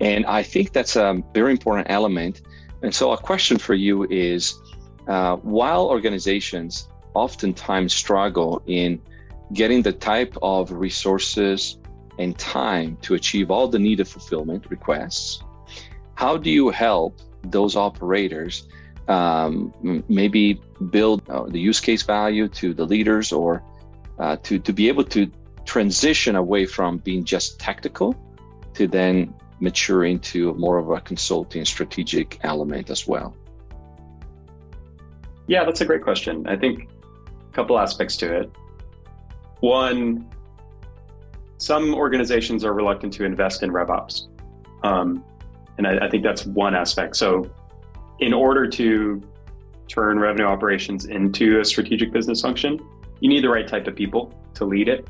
And 0.00 0.24
I 0.26 0.42
think 0.42 0.72
that's 0.72 0.96
a 0.96 1.22
very 1.34 1.50
important 1.50 1.88
element. 1.90 2.42
And 2.82 2.94
so, 2.94 3.12
a 3.12 3.18
question 3.18 3.58
for 3.58 3.74
you 3.74 4.04
is 4.04 4.58
uh, 5.06 5.36
while 5.36 5.86
organizations 5.86 6.88
oftentimes 7.14 7.92
struggle 7.92 8.62
in 8.66 9.00
getting 9.52 9.82
the 9.82 9.92
type 9.92 10.34
of 10.42 10.72
resources 10.72 11.76
and 12.18 12.38
time 12.38 12.96
to 13.02 13.14
achieve 13.14 13.50
all 13.50 13.68
the 13.68 13.78
needed 13.78 14.06
fulfillment 14.06 14.66
requests, 14.70 15.42
how 16.14 16.36
do 16.36 16.50
you 16.50 16.70
help 16.70 17.20
those 17.44 17.76
operators 17.76 18.68
um, 19.08 19.74
maybe 20.08 20.60
build 20.90 21.28
uh, 21.28 21.44
the 21.44 21.58
use 21.58 21.80
case 21.80 22.02
value 22.02 22.48
to 22.48 22.72
the 22.74 22.84
leaders 22.84 23.32
or 23.32 23.62
uh, 24.18 24.36
to, 24.42 24.58
to 24.58 24.72
be 24.72 24.88
able 24.88 25.04
to 25.04 25.30
transition 25.64 26.36
away 26.36 26.66
from 26.66 26.98
being 26.98 27.24
just 27.24 27.58
technical 27.58 28.14
to 28.74 28.86
then 28.86 29.34
mature 29.60 30.04
into 30.04 30.54
more 30.54 30.78
of 30.78 30.90
a 30.90 31.00
consulting 31.00 31.64
strategic 31.64 32.38
element 32.42 32.90
as 32.90 33.06
well? 33.06 33.36
Yeah, 35.46 35.64
that's 35.64 35.80
a 35.80 35.84
great 35.84 36.02
question. 36.02 36.46
I 36.46 36.56
think 36.56 36.88
a 37.48 37.52
couple 37.52 37.78
aspects 37.78 38.16
to 38.18 38.34
it. 38.34 38.50
One, 39.60 40.28
some 41.62 41.94
organizations 41.94 42.64
are 42.64 42.72
reluctant 42.72 43.12
to 43.12 43.24
invest 43.24 43.62
in 43.62 43.70
RevOps. 43.70 44.26
Um, 44.82 45.24
and 45.78 45.86
I, 45.86 46.06
I 46.06 46.10
think 46.10 46.24
that's 46.24 46.44
one 46.44 46.74
aspect. 46.74 47.14
So 47.14 47.48
in 48.18 48.32
order 48.32 48.66
to 48.68 49.22
turn 49.86 50.18
revenue 50.18 50.46
operations 50.46 51.04
into 51.04 51.60
a 51.60 51.64
strategic 51.64 52.12
business 52.12 52.40
function, 52.40 52.80
you 53.20 53.28
need 53.28 53.44
the 53.44 53.48
right 53.48 53.68
type 53.68 53.86
of 53.86 53.94
people 53.94 54.34
to 54.54 54.64
lead 54.64 54.88
it 54.88 55.08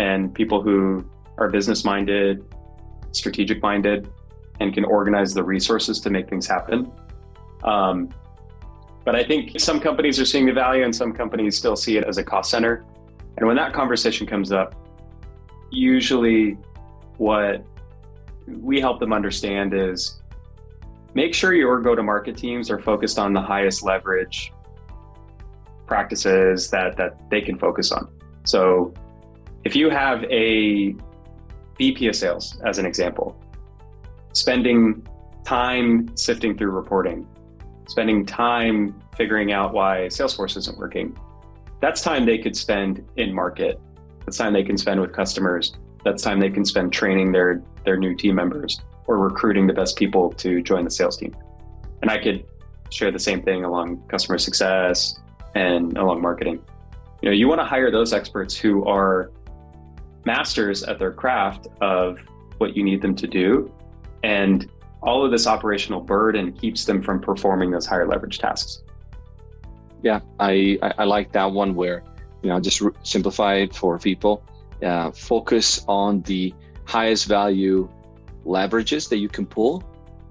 and 0.00 0.34
people 0.34 0.60
who 0.60 1.04
are 1.38 1.48
business 1.48 1.84
minded, 1.84 2.44
strategic 3.12 3.62
minded. 3.62 4.10
and 4.60 4.74
can 4.74 4.84
organize 4.84 5.34
the 5.34 5.42
resources 5.42 5.98
to 6.00 6.10
make 6.10 6.28
things 6.28 6.46
happen. 6.46 6.90
Um, 7.64 8.08
but 9.04 9.14
I 9.16 9.24
think 9.24 9.58
some 9.58 9.80
companies 9.80 10.20
are 10.20 10.24
seeing 10.24 10.46
the 10.46 10.52
value 10.52 10.84
and 10.84 10.94
some 10.94 11.12
companies 11.12 11.56
still 11.56 11.74
see 11.74 11.96
it 11.96 12.04
as 12.04 12.18
a 12.18 12.24
cost 12.24 12.50
center. 12.50 12.84
And 13.36 13.46
when 13.46 13.56
that 13.56 13.72
conversation 13.72 14.26
comes 14.26 14.52
up, 14.52 14.74
usually 15.72 16.56
what 17.16 17.64
we 18.46 18.80
help 18.80 19.00
them 19.00 19.12
understand 19.12 19.74
is 19.74 20.22
make 21.14 21.34
sure 21.34 21.52
your 21.52 21.80
go 21.80 21.94
to 21.94 22.02
market 22.02 22.36
teams 22.36 22.70
are 22.70 22.78
focused 22.78 23.18
on 23.18 23.32
the 23.32 23.40
highest 23.40 23.82
leverage 23.82 24.52
practices 25.86 26.70
that, 26.70 26.96
that 26.96 27.18
they 27.30 27.40
can 27.40 27.58
focus 27.58 27.92
on. 27.92 28.08
So 28.44 28.94
if 29.64 29.76
you 29.76 29.90
have 29.90 30.24
a 30.24 30.94
VP 31.78 32.08
of 32.08 32.16
sales, 32.16 32.60
as 32.64 32.78
an 32.78 32.86
example, 32.86 33.36
spending 34.32 35.06
time 35.44 36.14
sifting 36.16 36.56
through 36.56 36.70
reporting, 36.70 37.26
spending 37.88 38.24
time 38.24 39.00
figuring 39.16 39.52
out 39.52 39.72
why 39.72 40.08
Salesforce 40.08 40.56
isn't 40.56 40.78
working, 40.78 41.16
that's 41.80 42.00
time 42.00 42.24
they 42.24 42.38
could 42.38 42.56
spend 42.56 43.04
in 43.16 43.34
market. 43.34 43.80
That's 44.32 44.38
time 44.38 44.54
they 44.54 44.64
can 44.64 44.78
spend 44.78 44.98
with 44.98 45.12
customers. 45.12 45.74
That's 46.06 46.22
time 46.22 46.40
they 46.40 46.48
can 46.48 46.64
spend 46.64 46.90
training 46.90 47.32
their 47.32 47.62
their 47.84 47.98
new 47.98 48.16
team 48.16 48.36
members 48.36 48.80
or 49.06 49.18
recruiting 49.18 49.66
the 49.66 49.74
best 49.74 49.94
people 49.94 50.32
to 50.38 50.62
join 50.62 50.84
the 50.84 50.90
sales 50.90 51.18
team. 51.18 51.36
And 52.00 52.10
I 52.10 52.16
could 52.16 52.46
share 52.88 53.12
the 53.12 53.18
same 53.18 53.42
thing 53.42 53.64
along 53.64 54.02
customer 54.08 54.38
success 54.38 55.20
and 55.54 55.98
along 55.98 56.22
marketing. 56.22 56.64
You 57.20 57.28
know, 57.28 57.34
you 57.34 57.46
want 57.46 57.60
to 57.60 57.66
hire 57.66 57.90
those 57.90 58.14
experts 58.14 58.56
who 58.56 58.86
are 58.86 59.30
masters 60.24 60.82
at 60.82 60.98
their 60.98 61.12
craft 61.12 61.66
of 61.82 62.18
what 62.56 62.74
you 62.74 62.82
need 62.82 63.02
them 63.02 63.14
to 63.16 63.26
do. 63.26 63.70
And 64.22 64.66
all 65.02 65.22
of 65.26 65.30
this 65.30 65.46
operational 65.46 66.00
burden 66.00 66.54
keeps 66.54 66.86
them 66.86 67.02
from 67.02 67.20
performing 67.20 67.70
those 67.70 67.84
higher 67.84 68.08
leverage 68.08 68.38
tasks. 68.38 68.82
Yeah, 70.02 70.20
I, 70.40 70.78
I, 70.80 71.04
like 71.04 71.32
that 71.32 71.52
one 71.52 71.74
where, 71.74 72.02
you 72.42 72.48
know, 72.48 72.60
just 72.60 72.80
re- 72.80 72.92
simplify 73.02 73.54
it 73.56 73.74
for 73.74 73.98
people. 73.98 74.42
Uh, 74.82 75.10
focus 75.12 75.84
on 75.86 76.22
the 76.22 76.52
highest 76.84 77.26
value 77.26 77.88
leverages 78.44 79.08
that 79.08 79.18
you 79.18 79.28
can 79.28 79.46
pull. 79.46 79.84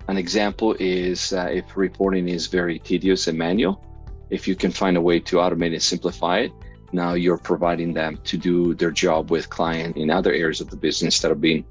An 0.08 0.18
example 0.18 0.76
is 0.80 1.32
uh, 1.34 1.48
if 1.52 1.78
reporting 1.78 2.28
is 2.28 2.48
very 2.48 2.80
tedious 2.80 3.28
and 3.28 3.38
manual, 3.38 3.84
if 4.30 4.48
you 4.48 4.56
can 4.56 4.72
find 4.72 4.98
a 4.98 5.02
way 5.02 5.20
to 5.20 5.38
automate 5.38 5.74
and 5.74 5.82
simplify 5.82 6.40
it, 6.40 6.52
now 6.92 7.14
you're 7.14 7.38
providing 7.38 7.94
them 7.94 8.20
to 8.26 8.38
do 8.38 8.74
their 8.76 8.92
job 8.92 9.32
with 9.32 9.50
client 9.50 9.96
in 9.96 10.10
other 10.10 10.34
areas 10.34 10.60
of 10.60 10.70
the 10.70 10.76
business 10.76 11.20
that 11.22 11.32
are 11.32 11.36
being 11.36 11.66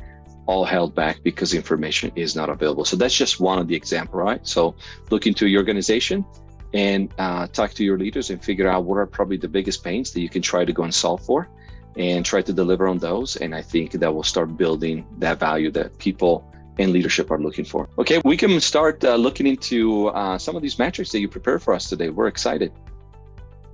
all 0.46 0.64
held 0.64 0.94
back 0.94 1.22
because 1.22 1.54
information 1.54 2.10
is 2.16 2.34
not 2.34 2.48
available. 2.48 2.84
So 2.84 2.96
that's 2.96 3.14
just 3.14 3.40
one 3.40 3.58
of 3.58 3.68
the 3.68 3.74
example, 3.74 4.18
right? 4.18 4.44
So 4.46 4.74
look 5.10 5.26
into 5.26 5.46
your 5.46 5.60
organization 5.60 6.24
and 6.72 7.12
uh, 7.18 7.46
talk 7.48 7.72
to 7.72 7.84
your 7.84 7.98
leaders 7.98 8.30
and 8.30 8.42
figure 8.42 8.68
out 8.68 8.84
what 8.84 8.96
are 8.96 9.06
probably 9.06 9.36
the 9.36 9.48
biggest 9.48 9.82
pains 9.82 10.12
that 10.12 10.20
you 10.20 10.28
can 10.28 10.42
try 10.42 10.64
to 10.64 10.72
go 10.72 10.84
and 10.84 10.94
solve 10.94 11.24
for 11.24 11.48
and 11.96 12.24
try 12.24 12.40
to 12.40 12.52
deliver 12.52 12.86
on 12.86 12.98
those. 12.98 13.36
And 13.36 13.54
I 13.54 13.62
think 13.62 13.92
that 13.92 14.14
will 14.14 14.22
start 14.22 14.56
building 14.56 15.06
that 15.18 15.40
value 15.40 15.70
that 15.72 15.98
people 15.98 16.46
and 16.78 16.92
leadership 16.92 17.30
are 17.30 17.38
looking 17.38 17.64
for. 17.64 17.88
Okay, 17.98 18.20
we 18.24 18.36
can 18.36 18.60
start 18.60 19.04
uh, 19.04 19.16
looking 19.16 19.46
into 19.46 20.08
uh, 20.08 20.38
some 20.38 20.56
of 20.56 20.62
these 20.62 20.78
metrics 20.78 21.10
that 21.12 21.20
you 21.20 21.28
prepared 21.28 21.62
for 21.62 21.74
us 21.74 21.88
today. 21.88 22.08
We're 22.08 22.28
excited. 22.28 22.72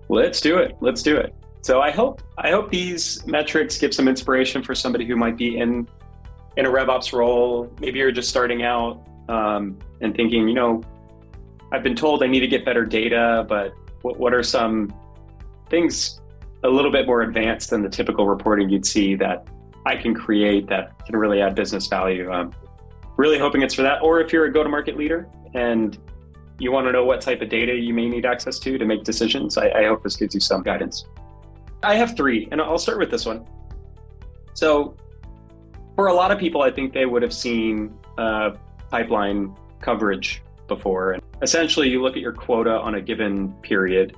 Let's 0.08 0.40
do 0.40 0.58
it. 0.58 0.76
Let's 0.80 1.02
do 1.02 1.16
it. 1.16 1.34
So 1.62 1.80
I 1.80 1.90
hope 1.90 2.22
I 2.38 2.50
hope 2.50 2.70
these 2.70 3.26
metrics 3.26 3.76
give 3.76 3.92
some 3.92 4.06
inspiration 4.06 4.62
for 4.62 4.74
somebody 4.74 5.04
who 5.04 5.16
might 5.16 5.36
be 5.36 5.58
in 5.58 5.88
in 6.56 6.64
a 6.64 6.70
RevOps 6.70 7.12
role. 7.12 7.72
Maybe 7.80 7.98
you're 7.98 8.12
just 8.12 8.28
starting 8.28 8.62
out 8.62 9.04
um, 9.28 9.76
and 10.00 10.14
thinking, 10.14 10.48
you 10.48 10.54
know, 10.54 10.82
I've 11.72 11.82
been 11.82 11.96
told 11.96 12.22
I 12.22 12.26
need 12.26 12.40
to 12.40 12.48
get 12.48 12.64
better 12.64 12.84
data, 12.84 13.44
but 13.48 13.74
what, 14.02 14.18
what 14.18 14.34
are 14.34 14.42
some 14.42 14.94
things 15.68 16.20
a 16.62 16.68
little 16.68 16.90
bit 16.90 17.06
more 17.06 17.22
advanced 17.22 17.70
than 17.70 17.82
the 17.82 17.88
typical 17.88 18.26
reporting 18.26 18.68
you'd 18.68 18.86
see 18.86 19.14
that 19.16 19.46
I 19.84 19.96
can 19.96 20.14
create 20.14 20.68
that 20.68 21.04
can 21.06 21.16
really 21.16 21.40
add 21.40 21.54
business 21.54 21.86
value? 21.86 22.32
Um, 22.32 22.52
really 23.16 23.38
hoping 23.38 23.62
it's 23.62 23.74
for 23.74 23.82
that. 23.82 24.02
Or 24.02 24.20
if 24.20 24.32
you're 24.32 24.44
a 24.44 24.52
go-to-market 24.52 24.96
leader 24.96 25.28
and 25.54 25.98
you 26.58 26.72
want 26.72 26.86
to 26.86 26.92
know 26.92 27.04
what 27.04 27.20
type 27.20 27.42
of 27.42 27.48
data 27.48 27.74
you 27.74 27.92
may 27.92 28.08
need 28.08 28.24
access 28.24 28.58
to 28.60 28.78
to 28.78 28.84
make 28.84 29.04
decisions, 29.04 29.58
I, 29.58 29.70
I 29.70 29.86
hope 29.86 30.02
this 30.02 30.16
gives 30.16 30.34
you 30.34 30.40
some 30.40 30.62
guidance. 30.62 31.06
I 31.82 31.94
have 31.96 32.16
three, 32.16 32.48
and 32.50 32.60
I'll 32.60 32.78
start 32.78 32.98
with 32.98 33.10
this 33.10 33.26
one. 33.26 33.46
So, 34.54 34.96
for 35.94 36.06
a 36.06 36.14
lot 36.14 36.30
of 36.30 36.38
people, 36.38 36.62
I 36.62 36.70
think 36.70 36.92
they 36.92 37.06
would 37.06 37.22
have 37.22 37.32
seen 37.32 37.96
uh, 38.18 38.50
pipeline 38.90 39.54
coverage 39.80 40.42
before. 40.68 41.12
And 41.12 41.22
essentially, 41.42 41.88
you 41.88 42.02
look 42.02 42.14
at 42.14 42.22
your 42.22 42.32
quota 42.32 42.72
on 42.72 42.94
a 42.96 43.00
given 43.00 43.52
period, 43.62 44.16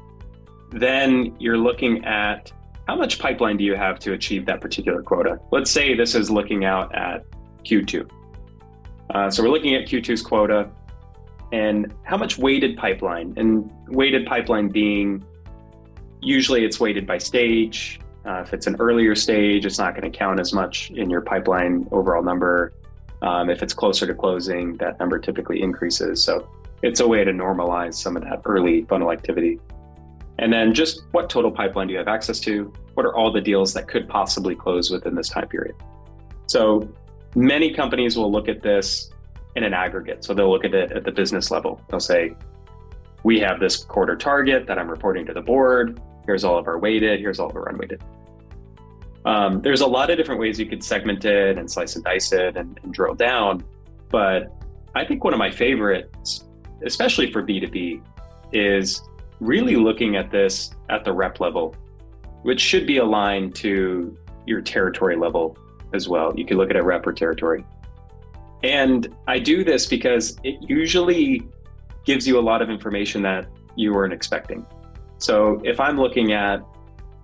then 0.70 1.36
you're 1.38 1.58
looking 1.58 2.04
at 2.04 2.52
how 2.86 2.96
much 2.96 3.18
pipeline 3.18 3.56
do 3.56 3.64
you 3.64 3.74
have 3.74 3.98
to 4.00 4.12
achieve 4.12 4.46
that 4.46 4.60
particular 4.60 5.02
quota. 5.02 5.38
Let's 5.52 5.70
say 5.70 5.94
this 5.94 6.14
is 6.14 6.30
looking 6.30 6.64
out 6.64 6.94
at 6.94 7.24
Q2. 7.64 8.08
Uh, 9.14 9.30
so 9.30 9.42
we're 9.42 9.50
looking 9.50 9.74
at 9.74 9.86
Q2's 9.86 10.22
quota 10.22 10.70
and 11.52 11.94
how 12.02 12.16
much 12.16 12.38
weighted 12.38 12.76
pipeline, 12.76 13.32
and 13.36 13.70
weighted 13.88 14.26
pipeline 14.26 14.68
being 14.68 15.24
usually 16.20 16.64
it's 16.64 16.78
weighted 16.78 17.06
by 17.06 17.18
stage. 17.18 18.00
Uh, 18.26 18.42
if 18.42 18.52
it's 18.52 18.66
an 18.66 18.76
earlier 18.78 19.14
stage, 19.14 19.64
it's 19.64 19.78
not 19.78 19.94
going 19.94 20.10
to 20.10 20.16
count 20.16 20.40
as 20.40 20.52
much 20.52 20.90
in 20.90 21.08
your 21.08 21.22
pipeline 21.22 21.86
overall 21.90 22.22
number. 22.22 22.74
Um, 23.22 23.50
if 23.50 23.62
it's 23.62 23.74
closer 23.74 24.06
to 24.06 24.14
closing, 24.14 24.76
that 24.76 24.98
number 25.00 25.18
typically 25.18 25.60
increases. 25.60 26.22
So 26.22 26.48
it's 26.82 27.00
a 27.00 27.08
way 27.08 27.24
to 27.24 27.32
normalize 27.32 27.94
some 27.94 28.16
of 28.16 28.22
that 28.24 28.42
early 28.44 28.82
funnel 28.82 29.10
activity. 29.10 29.58
And 30.38 30.52
then 30.52 30.72
just 30.72 31.02
what 31.10 31.28
total 31.28 31.50
pipeline 31.50 31.88
do 31.88 31.92
you 31.92 31.98
have 31.98 32.08
access 32.08 32.38
to? 32.40 32.72
What 32.94 33.04
are 33.04 33.14
all 33.16 33.32
the 33.32 33.40
deals 33.40 33.74
that 33.74 33.88
could 33.88 34.08
possibly 34.08 34.54
close 34.54 34.88
within 34.90 35.14
this 35.16 35.28
time 35.28 35.48
period? 35.48 35.74
So 36.46 36.88
many 37.34 37.74
companies 37.74 38.16
will 38.16 38.30
look 38.30 38.48
at 38.48 38.62
this 38.62 39.10
in 39.56 39.64
an 39.64 39.74
aggregate. 39.74 40.24
So 40.24 40.34
they'll 40.34 40.50
look 40.50 40.64
at 40.64 40.74
it 40.74 40.92
at 40.92 41.04
the 41.04 41.10
business 41.10 41.50
level. 41.50 41.80
They'll 41.90 41.98
say, 41.98 42.36
we 43.24 43.40
have 43.40 43.58
this 43.58 43.78
quarter 43.78 44.16
target 44.16 44.66
that 44.66 44.78
I'm 44.78 44.88
reporting 44.88 45.26
to 45.26 45.34
the 45.34 45.40
board. 45.40 46.00
Here's 46.24 46.44
all 46.44 46.56
of 46.56 46.68
our 46.68 46.78
weighted, 46.78 47.18
here's 47.18 47.40
all 47.40 47.50
of 47.50 47.56
our 47.56 47.68
unweighted. 47.68 48.02
Um, 49.28 49.60
there's 49.60 49.82
a 49.82 49.86
lot 49.86 50.08
of 50.08 50.16
different 50.16 50.40
ways 50.40 50.58
you 50.58 50.64
could 50.64 50.82
segment 50.82 51.22
it 51.26 51.58
and 51.58 51.70
slice 51.70 51.96
and 51.96 52.04
dice 52.04 52.32
it 52.32 52.56
and, 52.56 52.80
and 52.82 52.94
drill 52.94 53.14
down. 53.14 53.62
But 54.08 54.50
I 54.94 55.04
think 55.04 55.22
one 55.22 55.34
of 55.34 55.38
my 55.38 55.50
favorites, 55.50 56.46
especially 56.82 57.30
for 57.30 57.42
B2B, 57.42 58.02
is 58.52 59.02
really 59.38 59.76
looking 59.76 60.16
at 60.16 60.30
this 60.30 60.70
at 60.88 61.04
the 61.04 61.12
rep 61.12 61.40
level, 61.40 61.76
which 62.40 62.58
should 62.58 62.86
be 62.86 62.96
aligned 62.96 63.54
to 63.56 64.16
your 64.46 64.62
territory 64.62 65.14
level 65.14 65.58
as 65.92 66.08
well. 66.08 66.32
You 66.34 66.46
can 66.46 66.56
look 66.56 66.70
at 66.70 66.76
a 66.76 66.82
rep 66.82 67.06
or 67.06 67.12
territory. 67.12 67.66
And 68.62 69.14
I 69.26 69.40
do 69.40 69.62
this 69.62 69.84
because 69.84 70.38
it 70.42 70.56
usually 70.62 71.46
gives 72.06 72.26
you 72.26 72.38
a 72.38 72.40
lot 72.40 72.62
of 72.62 72.70
information 72.70 73.20
that 73.24 73.46
you 73.76 73.92
weren't 73.92 74.14
expecting. 74.14 74.64
So 75.18 75.60
if 75.64 75.80
I'm 75.80 76.00
looking 76.00 76.32
at 76.32 76.62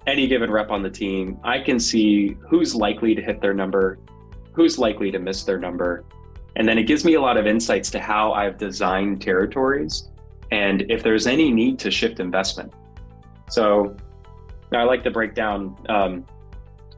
any 0.07 0.27
given 0.27 0.51
rep 0.51 0.71
on 0.71 0.83
the 0.83 0.91
team, 0.91 1.39
I 1.43 1.61
can 1.61 1.79
see 1.79 2.37
who's 2.49 2.75
likely 2.75 3.15
to 3.15 3.23
hit 3.23 3.41
their 3.41 3.55
number, 3.55 3.99
who's 4.53 4.79
likely 4.79 5.11
to 5.11 5.19
miss 5.19 5.45
their 5.45 5.59
number. 5.59 6.05
And 6.57 6.69
then 6.69 6.79
it 6.79 6.85
gives 6.85 7.05
me 7.05 7.15
a 7.15 7.21
lot 7.21 7.37
of 7.37 7.47
insights 7.47 7.91
to 7.91 8.01
how 8.01 8.33
I've 8.33 8.59
designed 8.59 9.21
territories 9.21 10.11
and 10.53 10.83
if 10.91 11.03
there's 11.03 11.27
any 11.27 11.51
need 11.51 11.79
to 11.81 11.91
shift 11.91 12.21
investment. 12.21 12.73
So 13.51 13.97
now 14.71 14.81
I 14.81 14.85
like 14.85 15.03
to 15.05 15.11
break 15.11 15.35
down 15.35 15.77
um, 15.89 16.25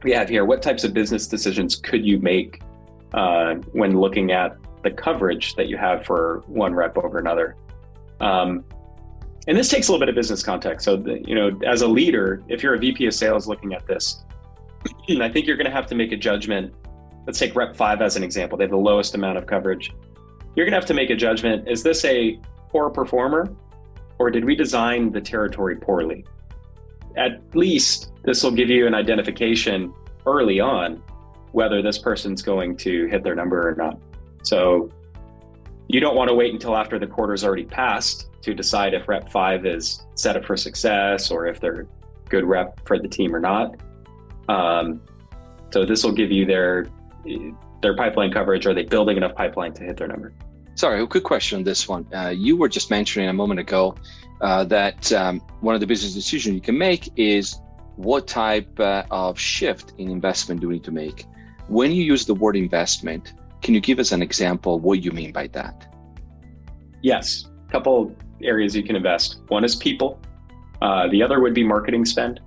we 0.03 0.11
have 0.11 0.29
here 0.29 0.45
what 0.45 0.61
types 0.61 0.83
of 0.83 0.93
business 0.93 1.27
decisions 1.27 1.75
could 1.75 2.05
you 2.05 2.19
make 2.19 2.61
uh, 3.13 3.55
when 3.71 3.99
looking 3.99 4.31
at 4.31 4.57
the 4.83 4.91
coverage 4.91 5.55
that 5.55 5.67
you 5.67 5.77
have 5.77 6.05
for 6.05 6.43
one 6.47 6.73
rep 6.73 6.97
over 6.97 7.19
another. 7.19 7.55
Um, 8.19 8.63
and 9.47 9.57
this 9.57 9.69
takes 9.69 9.87
a 9.87 9.91
little 9.91 10.05
bit 10.05 10.09
of 10.09 10.15
business 10.15 10.43
context. 10.43 10.83
So, 10.83 10.97
you 11.25 11.33
know, 11.33 11.57
as 11.65 11.81
a 11.81 11.87
leader, 11.87 12.43
if 12.49 12.61
you're 12.61 12.73
a 12.73 12.77
VP 12.77 13.05
of 13.05 13.13
sales 13.13 13.47
looking 13.47 13.73
at 13.73 13.87
this, 13.87 14.25
I 15.21 15.29
think 15.29 15.47
you're 15.47 15.55
going 15.55 15.65
to 15.67 15.71
have 15.71 15.87
to 15.87 15.95
make 15.95 16.11
a 16.11 16.17
judgment. 16.17 16.73
Let's 17.25 17.39
take 17.39 17.55
Rep 17.55 17.75
5 17.75 18.01
as 18.01 18.17
an 18.17 18.23
example. 18.23 18.57
They 18.57 18.65
have 18.65 18.71
the 18.71 18.77
lowest 18.77 19.15
amount 19.15 19.37
of 19.37 19.45
coverage. 19.45 19.93
You're 20.55 20.65
going 20.65 20.73
to 20.73 20.77
have 20.77 20.85
to 20.87 20.93
make 20.93 21.09
a 21.09 21.15
judgment. 21.15 21.67
Is 21.67 21.81
this 21.81 22.03
a 22.03 22.39
poor 22.69 22.89
performer 22.89 23.55
or 24.19 24.29
did 24.29 24.43
we 24.43 24.55
design 24.55 25.11
the 25.11 25.21
territory 25.21 25.75
poorly? 25.75 26.25
At 27.15 27.55
least 27.55 28.11
this 28.23 28.43
will 28.43 28.51
give 28.51 28.69
you 28.69 28.85
an 28.85 28.93
identification 28.93 29.93
early 30.25 30.59
on 30.59 31.01
whether 31.53 31.81
this 31.81 31.97
person's 31.97 32.41
going 32.41 32.75
to 32.77 33.07
hit 33.07 33.23
their 33.23 33.35
number 33.35 33.69
or 33.69 33.75
not. 33.75 33.99
So 34.43 34.91
you 35.87 35.99
don't 35.99 36.15
want 36.15 36.29
to 36.29 36.35
wait 36.35 36.53
until 36.53 36.75
after 36.75 36.99
the 36.99 37.07
quarter's 37.07 37.43
already 37.43 37.65
passed 37.65 38.29
to 38.41 38.53
decide 38.53 38.93
if 38.93 39.07
rep 39.07 39.29
five 39.29 39.65
is 39.65 40.05
set 40.15 40.35
up 40.35 40.45
for 40.45 40.57
success 40.57 41.31
or 41.31 41.47
if 41.47 41.59
they're 41.59 41.87
good 42.29 42.43
rep 42.43 42.85
for 42.85 42.99
the 42.99 43.07
team 43.07 43.35
or 43.35 43.39
not. 43.39 43.75
Um, 44.49 45.01
so 45.71 45.85
this 45.85 46.03
will 46.03 46.13
give 46.13 46.31
you 46.31 46.45
their 46.45 46.87
their 47.81 47.95
pipeline 47.95 48.31
coverage? 48.31 48.65
Are 48.65 48.73
they 48.73 48.83
building 48.83 49.17
enough 49.17 49.35
pipeline 49.35 49.73
to 49.73 49.83
hit 49.83 49.97
their 49.97 50.07
number? 50.07 50.33
Sorry, 50.75 51.01
a 51.01 51.07
quick 51.07 51.23
question 51.23 51.57
on 51.57 51.63
this 51.63 51.87
one. 51.87 52.07
Uh, 52.13 52.29
you 52.29 52.55
were 52.55 52.69
just 52.69 52.91
mentioning 52.91 53.29
a 53.29 53.33
moment 53.33 53.59
ago 53.59 53.95
uh, 54.41 54.63
that 54.65 55.11
um, 55.11 55.39
one 55.61 55.73
of 55.73 55.81
the 55.81 55.87
business 55.87 56.13
decisions 56.13 56.55
you 56.55 56.61
can 56.61 56.77
make 56.77 57.09
is 57.17 57.59
what 57.95 58.27
type 58.27 58.79
uh, 58.79 59.03
of 59.09 59.39
shift 59.39 59.93
in 59.97 60.09
investment 60.09 60.61
do 60.61 60.67
we 60.67 60.75
need 60.75 60.83
to 60.83 60.91
make? 60.91 61.25
When 61.67 61.91
you 61.91 62.03
use 62.03 62.25
the 62.25 62.35
word 62.35 62.55
investment, 62.55 63.33
can 63.61 63.73
you 63.73 63.81
give 63.81 63.99
us 63.99 64.11
an 64.11 64.21
example 64.21 64.75
of 64.75 64.83
what 64.83 65.03
you 65.03 65.11
mean 65.11 65.31
by 65.31 65.47
that? 65.47 65.93
Yes, 67.01 67.49
a 67.67 67.71
couple 67.71 68.15
areas 68.41 68.75
you 68.75 68.83
can 68.83 68.95
invest. 68.95 69.39
One 69.47 69.63
is 69.63 69.75
people. 69.75 70.19
Uh, 70.81 71.07
the 71.09 71.23
other 71.23 71.39
would 71.39 71.53
be 71.53 71.63
marketing 71.63 72.05
spend. 72.05 72.39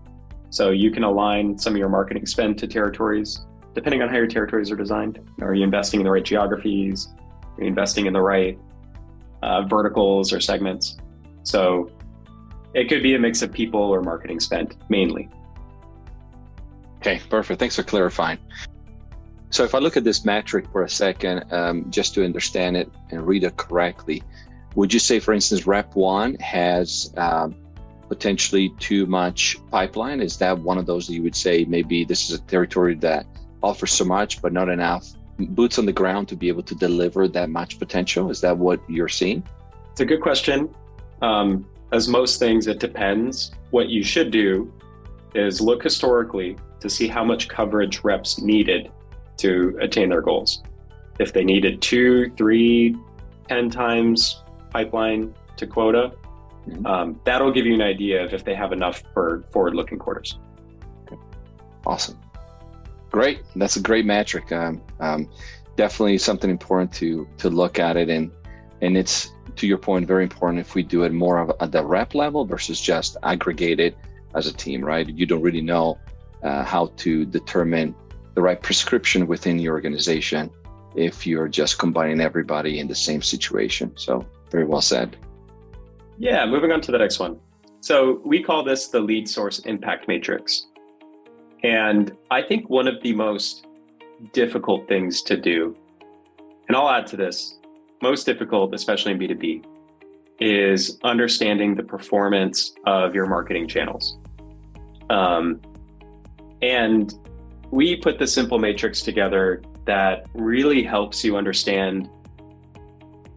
So 0.51 0.71
you 0.71 0.91
can 0.91 1.05
align 1.05 1.59
some 1.59 1.75
of 1.75 1.79
your 1.79 1.89
marketing 1.89 2.27
spend 2.27 2.59
to 2.59 2.67
territories, 2.67 3.47
depending 3.75 4.03
on 4.03 4.09
how 4.09 4.17
your 4.17 4.27
territories 4.27 4.71
are 4.71 4.77
designed. 4.77 5.21
Are 5.41 5.55
you 5.55 5.65
investing 5.65 6.01
in 6.01 6.05
the 6.05 6.11
right 6.11 6.25
geographies? 6.25 7.09
Are 7.57 7.63
you 7.63 7.69
investing 7.69 8.07
in 8.07 8.13
the 8.13 8.21
right 8.21 8.59
uh, 9.43 9.63
verticals 9.63 10.33
or 10.33 10.41
segments? 10.41 10.97
So 11.45 11.91
it 12.75 12.89
could 12.89 13.03
be 13.03 13.15
a 13.15 13.19
mix 13.19 13.43
of 13.43 13.53
people 13.53 13.81
or 13.81 14.03
marketing 14.03 14.41
spend 14.41 14.77
mainly. 14.89 15.29
Okay, 16.99 17.21
perfect. 17.31 17.59
Thanks 17.59 17.77
for 17.77 17.83
clarifying. 17.83 18.39
So 19.51 19.65
if 19.65 19.75
I 19.75 19.79
look 19.79 19.97
at 19.97 20.05
this 20.05 20.25
metric 20.25 20.67
for 20.71 20.85
a 20.85 20.89
second, 20.89 21.53
um, 21.53 21.91
just 21.91 22.15
to 22.15 22.25
understand 22.25 22.77
it 22.77 22.91
and 23.11 23.27
read 23.27 23.43
it 23.43 23.57
correctly, 23.57 24.23
would 24.77 24.95
you 24.95 25.01
say, 25.01 25.19
for 25.19 25.35
instance, 25.35 25.67
Rep 25.67 25.97
One 25.97 26.37
has 26.37 27.13
um, 27.17 27.57
potentially 28.09 28.73
too 28.79 29.07
much 29.07 29.57
pipeline? 29.71 30.21
Is 30.21 30.37
that 30.39 30.57
one 30.57 30.79
of 30.79 30.87
those 30.87 31.09
that 31.09 31.15
you 31.15 31.23
would 31.25 31.35
say 31.35 31.65
maybe 31.69 32.05
this 32.05 32.31
is 32.31 32.39
a 32.39 32.43
territory 32.43 32.95
that 32.97 33.27
offers 33.63 33.93
so 33.93 34.05
much 34.05 34.41
but 34.41 34.53
not 34.53 34.69
enough 34.69 35.13
boots 35.39 35.79
on 35.79 35.87
the 35.87 35.93
ground 35.93 36.29
to 36.29 36.37
be 36.37 36.49
able 36.49 36.63
to 36.63 36.75
deliver 36.77 37.27
that 37.27 37.51
much 37.51 37.79
potential? 37.81 38.31
Is 38.31 38.41
that 38.43 38.57
what 38.57 38.81
you're 38.89 39.09
seeing? 39.09 39.43
It's 39.91 40.01
a 40.01 40.05
good 40.05 40.21
question. 40.21 40.73
Um, 41.23 41.67
as 41.93 42.07
most 42.07 42.39
things, 42.39 42.69
it 42.69 42.79
depends. 42.79 43.51
What 43.71 43.89
you 43.89 44.05
should 44.05 44.31
do 44.31 44.73
is 45.35 45.61
look 45.61 45.83
historically 45.83 46.57
to 46.79 46.89
see 46.89 47.09
how 47.09 47.25
much 47.25 47.49
coverage 47.49 48.05
reps 48.05 48.41
needed 48.41 48.93
to 49.41 49.77
attain 49.81 50.09
their 50.09 50.23
goals. 50.23 50.63
If 51.19 51.33
they 51.33 51.45
needed 51.45 51.83
two, 51.83 52.31
three, 52.37 52.97
ten 53.49 53.71
times 53.71 54.43
pipeline 54.71 55.35
to 55.57 55.67
quota, 55.67 56.13
mm-hmm. 56.67 56.87
um, 56.87 57.21
that'll 57.25 57.53
give 57.53 57.67
you 57.67 57.75
an 57.75 57.83
idea 57.83 58.25
of 58.25 58.33
if 58.33 58.45
they 58.45 58.55
have 58.55 58.73
enough 58.73 59.03
for 59.13 59.45
forward 59.53 59.75
looking 59.75 59.99
quarters. 59.99 60.39
Okay. 61.07 61.21
Awesome. 61.87 62.19
Great. 63.11 63.43
That's 63.57 63.77
a 63.77 63.83
great 63.83 64.07
metric. 64.07 64.53
Um, 64.53 64.81
um, 65.01 65.29
definitely 65.77 66.19
something 66.19 66.51
important 66.51 66.93
to 66.93 67.27
to 67.39 67.49
look 67.49 67.79
at 67.79 67.97
it 67.97 68.09
and 68.11 68.31
and 68.83 68.97
it's 68.97 69.33
to 69.57 69.67
your 69.67 69.79
point 69.79 70.07
very 70.07 70.25
important 70.25 70.59
if 70.61 70.75
we 70.75 70.83
do 70.83 71.05
it 71.05 71.13
more 71.13 71.39
of 71.39 71.51
at 71.61 71.73
the 71.73 71.83
rep 71.85 72.15
level 72.15 72.45
versus 72.45 72.79
just 72.79 73.17
aggregated 73.23 73.97
as 74.35 74.47
a 74.47 74.53
team 74.53 74.85
right 74.85 75.09
you 75.09 75.25
don't 75.25 75.41
really 75.41 75.63
know 75.63 75.99
uh, 76.43 76.63
how 76.65 76.87
to 76.97 77.25
determine 77.25 77.95
the 78.35 78.43
right 78.43 78.61
prescription 78.61 79.27
within 79.27 79.57
the 79.57 79.69
organization 79.69 80.51
if 80.97 81.27
you're 81.27 81.49
just 81.49 81.79
combining 81.79 82.21
everybody 82.21 82.81
in 82.81 82.89
the 82.89 82.95
same 82.95 83.23
situation. 83.23 83.93
So 83.97 84.27
very 84.51 84.65
well 84.65 84.81
said. 84.81 85.17
Yeah 86.19 86.45
moving 86.47 86.73
on 86.73 86.81
to 86.83 86.93
the 86.93 86.99
next 86.99 87.19
one. 87.19 87.39
So 87.81 88.21
we 88.25 88.43
call 88.43 88.63
this 88.63 88.89
the 88.89 89.01
lead 89.01 89.29
source 89.29 89.61
impact 89.61 90.07
matrix. 90.09 90.67
And 91.63 92.17
I 92.31 92.43
think 92.43 92.69
one 92.69 92.89
of 92.89 93.03
the 93.03 93.15
most 93.15 93.67
difficult 94.33 94.87
things 94.89 95.23
to 95.23 95.37
do, 95.37 95.77
and 96.69 96.77
I'll 96.77 96.91
add 96.91 97.07
to 97.09 97.17
this, 97.17 97.59
most 98.03 98.25
difficult, 98.25 98.75
especially 98.75 99.13
in 99.13 99.19
B2B, 99.19 99.65
is 100.41 100.99
understanding 101.05 101.75
the 101.75 101.83
performance 101.83 102.73
of 102.87 103.15
your 103.15 103.27
marketing 103.27 103.69
channels. 103.69 104.17
Um, 105.11 105.61
and 106.63 107.13
we 107.71 107.97
put 107.97 108.19
the 108.19 108.27
simple 108.27 108.59
matrix 108.59 109.01
together 109.01 109.63
that 109.85 110.27
really 110.35 110.83
helps 110.83 111.25
you 111.25 111.37
understand 111.37 112.09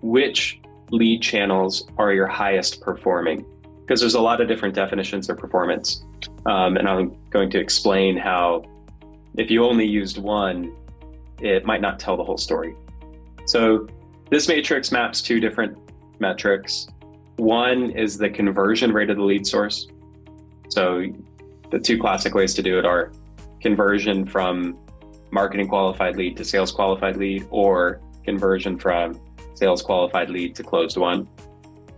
which 0.02 0.60
lead 0.91 1.22
channels 1.22 1.88
are 1.98 2.13
your 2.13 2.28
highest 2.28 2.82
performing 2.82 3.46
because 3.82 4.00
there's 4.00 4.15
a 4.15 4.22
lot 4.22 4.41
of 4.41 4.48
different 4.48 4.74
definitions 4.76 5.30
of 5.30 5.38
performance. 5.38 6.04
Um, 6.46 6.78
and 6.78 6.88
I'm 6.88 7.15
going 7.30 7.50
to 7.52 7.60
explain 7.60 8.17
how 8.17 8.63
if 9.36 9.50
you 9.50 9.65
only 9.65 9.86
used 9.86 10.17
one, 10.17 10.76
it 11.41 11.65
might 11.65 11.82
not 11.82 12.00
tell 12.00 12.15
the 12.15 12.24
whole 12.24 12.38
story. 12.38 12.76
So 13.46 13.88
this 14.30 14.48
matrix 14.48 14.91
maps 14.91 15.22
two 15.22 15.39
different 15.39 15.78
metrics. 16.19 16.88
One 17.38 17.91
is 17.91 18.17
the 18.17 18.30
conversion 18.30 18.93
rate 18.93 19.10
of 19.10 19.17
the 19.17 19.24
lead 19.24 19.46
source. 19.46 19.88
So 20.69 21.06
the 21.72 21.80
two 21.80 22.00
classic 22.00 22.36
ways 22.36 22.54
to 22.56 22.62
do 22.62 22.80
it 22.80 22.86
are 22.86 23.12
conversion 23.63 24.26
from 24.28 24.78
marketing 25.32 25.67
qualified 25.67 26.15
lead 26.15 26.38
to 26.38 26.45
sales 26.45 26.71
qualified 26.71 27.17
lead 27.17 27.47
or 27.49 28.02
conversion 28.23 28.78
from 28.78 29.19
sales 29.56 29.82
qualified 29.82 30.30
lead 30.30 30.54
to 30.56 30.63
closed 30.63 30.97
won. 30.97 31.28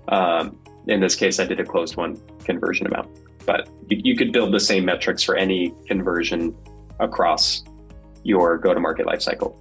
Um, 0.08 0.58
in 0.88 1.00
this 1.02 1.16
case, 1.16 1.40
I 1.40 1.46
did 1.46 1.60
a 1.60 1.66
closed 1.66 1.98
won 1.98 2.22
conversion 2.44 2.86
amount, 2.88 3.10
but 3.46 3.68
you, 3.90 4.00
you 4.04 4.16
could 4.16 4.32
build 4.32 4.54
the 4.54 4.60
same 4.60 4.86
metrics 4.86 5.24
for 5.24 5.36
any 5.36 5.74
conversion 5.88 6.56
across 7.00 7.64
your 8.24 8.58
go 8.58 8.74
to 8.74 8.80
market 8.80 9.06
lifecycle. 9.06 9.56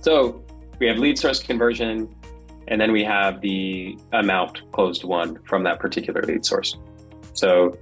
So 0.00 0.42
we 0.80 0.86
have 0.86 0.96
lead 0.98 1.18
source 1.18 1.42
conversion, 1.42 2.14
and 2.68 2.80
then 2.80 2.92
we 2.92 3.04
have 3.04 3.40
the 3.42 3.98
amount 4.12 4.62
closed 4.72 5.04
won 5.04 5.38
from 5.44 5.62
that 5.64 5.78
particular 5.78 6.22
lead 6.22 6.44
source. 6.44 6.78
So 7.34 7.76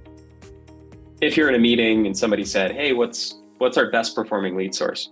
if 1.21 1.35
you're 1.35 1.49
in 1.49 1.55
a 1.55 1.59
meeting 1.59 2.05
and 2.05 2.17
somebody 2.17 2.45
said, 2.45 2.71
"Hey, 2.71 2.93
what's 2.93 3.39
what's 3.57 3.77
our 3.77 3.89
best 3.89 4.15
performing 4.15 4.55
lead 4.55 4.73
source?" 4.73 5.11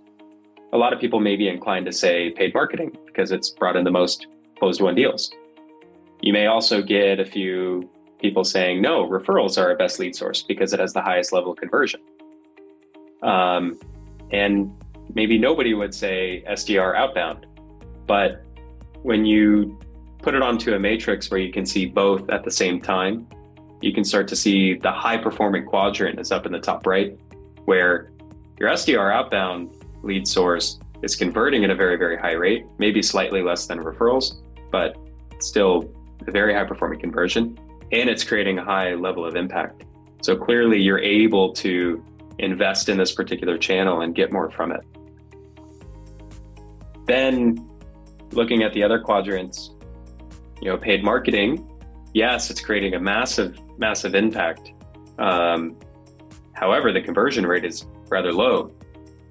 A 0.72 0.78
lot 0.78 0.92
of 0.92 1.00
people 1.00 1.20
may 1.20 1.36
be 1.36 1.48
inclined 1.48 1.86
to 1.86 1.92
say 1.92 2.30
paid 2.30 2.52
marketing 2.54 2.96
because 3.06 3.32
it's 3.32 3.50
brought 3.50 3.76
in 3.76 3.84
the 3.84 3.90
most 3.90 4.26
closed 4.58 4.80
won 4.80 4.94
deals. 4.94 5.30
You 6.20 6.32
may 6.32 6.46
also 6.46 6.82
get 6.82 7.20
a 7.20 7.24
few 7.24 7.88
people 8.20 8.44
saying, 8.44 8.80
no, 8.80 9.06
referrals 9.06 9.60
are 9.60 9.68
our 9.68 9.76
best 9.76 9.98
lead 9.98 10.16
source 10.16 10.42
because 10.42 10.72
it 10.72 10.80
has 10.80 10.92
the 10.92 11.02
highest 11.02 11.32
level 11.32 11.52
of 11.52 11.58
conversion. 11.58 12.00
Um, 13.22 13.78
and 14.32 14.72
maybe 15.14 15.38
nobody 15.38 15.74
would 15.74 15.94
say 15.94 16.44
SDR 16.48 16.96
outbound. 16.96 17.46
But 18.06 18.44
when 19.02 19.24
you 19.24 19.78
put 20.22 20.34
it 20.34 20.42
onto 20.42 20.74
a 20.74 20.78
matrix 20.78 21.30
where 21.30 21.40
you 21.40 21.52
can 21.52 21.66
see 21.66 21.86
both 21.86 22.28
at 22.30 22.44
the 22.44 22.50
same 22.50 22.80
time, 22.80 23.26
you 23.80 23.92
can 23.92 24.04
start 24.04 24.28
to 24.28 24.36
see 24.36 24.74
the 24.74 24.90
high 24.90 25.16
performing 25.16 25.64
quadrant 25.64 26.18
is 26.18 26.32
up 26.32 26.46
in 26.46 26.52
the 26.52 26.60
top 26.60 26.86
right, 26.86 27.18
where 27.64 28.10
your 28.58 28.70
SDR 28.70 29.12
outbound 29.12 29.70
lead 30.02 30.26
source 30.26 30.78
is 31.02 31.14
converting 31.14 31.64
at 31.64 31.70
a 31.70 31.74
very, 31.74 31.96
very 31.96 32.16
high 32.16 32.32
rate, 32.32 32.64
maybe 32.78 33.02
slightly 33.02 33.42
less 33.42 33.66
than 33.66 33.78
referrals, 33.78 34.36
but 34.70 34.96
still 35.40 35.90
a 36.26 36.30
very 36.30 36.54
high 36.54 36.64
performing 36.64 36.98
conversion, 36.98 37.58
and 37.92 38.08
it's 38.08 38.24
creating 38.24 38.58
a 38.58 38.64
high 38.64 38.94
level 38.94 39.24
of 39.24 39.36
impact. 39.36 39.84
So 40.22 40.36
clearly, 40.36 40.80
you're 40.80 40.98
able 40.98 41.52
to 41.54 42.02
invest 42.38 42.88
in 42.88 42.96
this 42.96 43.12
particular 43.12 43.58
channel 43.58 44.00
and 44.00 44.14
get 44.14 44.32
more 44.32 44.50
from 44.50 44.72
it. 44.72 44.80
Then, 47.06 47.68
looking 48.32 48.62
at 48.62 48.72
the 48.72 48.82
other 48.82 48.98
quadrants, 48.98 49.70
you 50.60 50.70
know, 50.70 50.76
paid 50.76 51.04
marketing, 51.04 51.68
yes, 52.16 52.48
it's 52.48 52.62
creating 52.62 52.94
a 52.94 52.98
massive, 52.98 53.60
massive 53.76 54.14
impact. 54.14 54.72
Um, 55.18 55.76
however, 56.54 56.90
the 56.90 57.02
conversion 57.02 57.46
rate 57.46 57.64
is 57.64 57.86
rather 58.08 58.32
low 58.32 58.72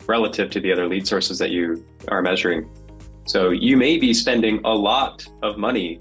relative 0.06 0.52
to 0.52 0.60
the 0.60 0.72
other 0.72 0.88
lead 0.88 1.08
sources 1.08 1.40
that 1.40 1.50
you 1.50 1.84
are 2.10 2.22
measuring. 2.22 2.70
So 3.26 3.50
you 3.50 3.76
may 3.76 3.98
be 3.98 4.14
spending 4.14 4.62
a 4.66 4.70
lot 4.74 5.26
of 5.42 5.58
money 5.58 6.00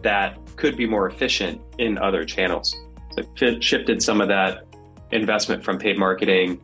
that 0.00 0.38
could 0.56 0.74
be 0.74 0.86
more 0.86 1.06
efficient 1.06 1.60
in 1.76 1.98
other 1.98 2.24
channels. 2.24 2.74
So 3.10 3.58
shifted 3.60 4.02
some 4.02 4.22
of 4.22 4.28
that 4.28 4.64
investment 5.10 5.62
from 5.62 5.78
paid 5.78 5.98
marketing, 5.98 6.62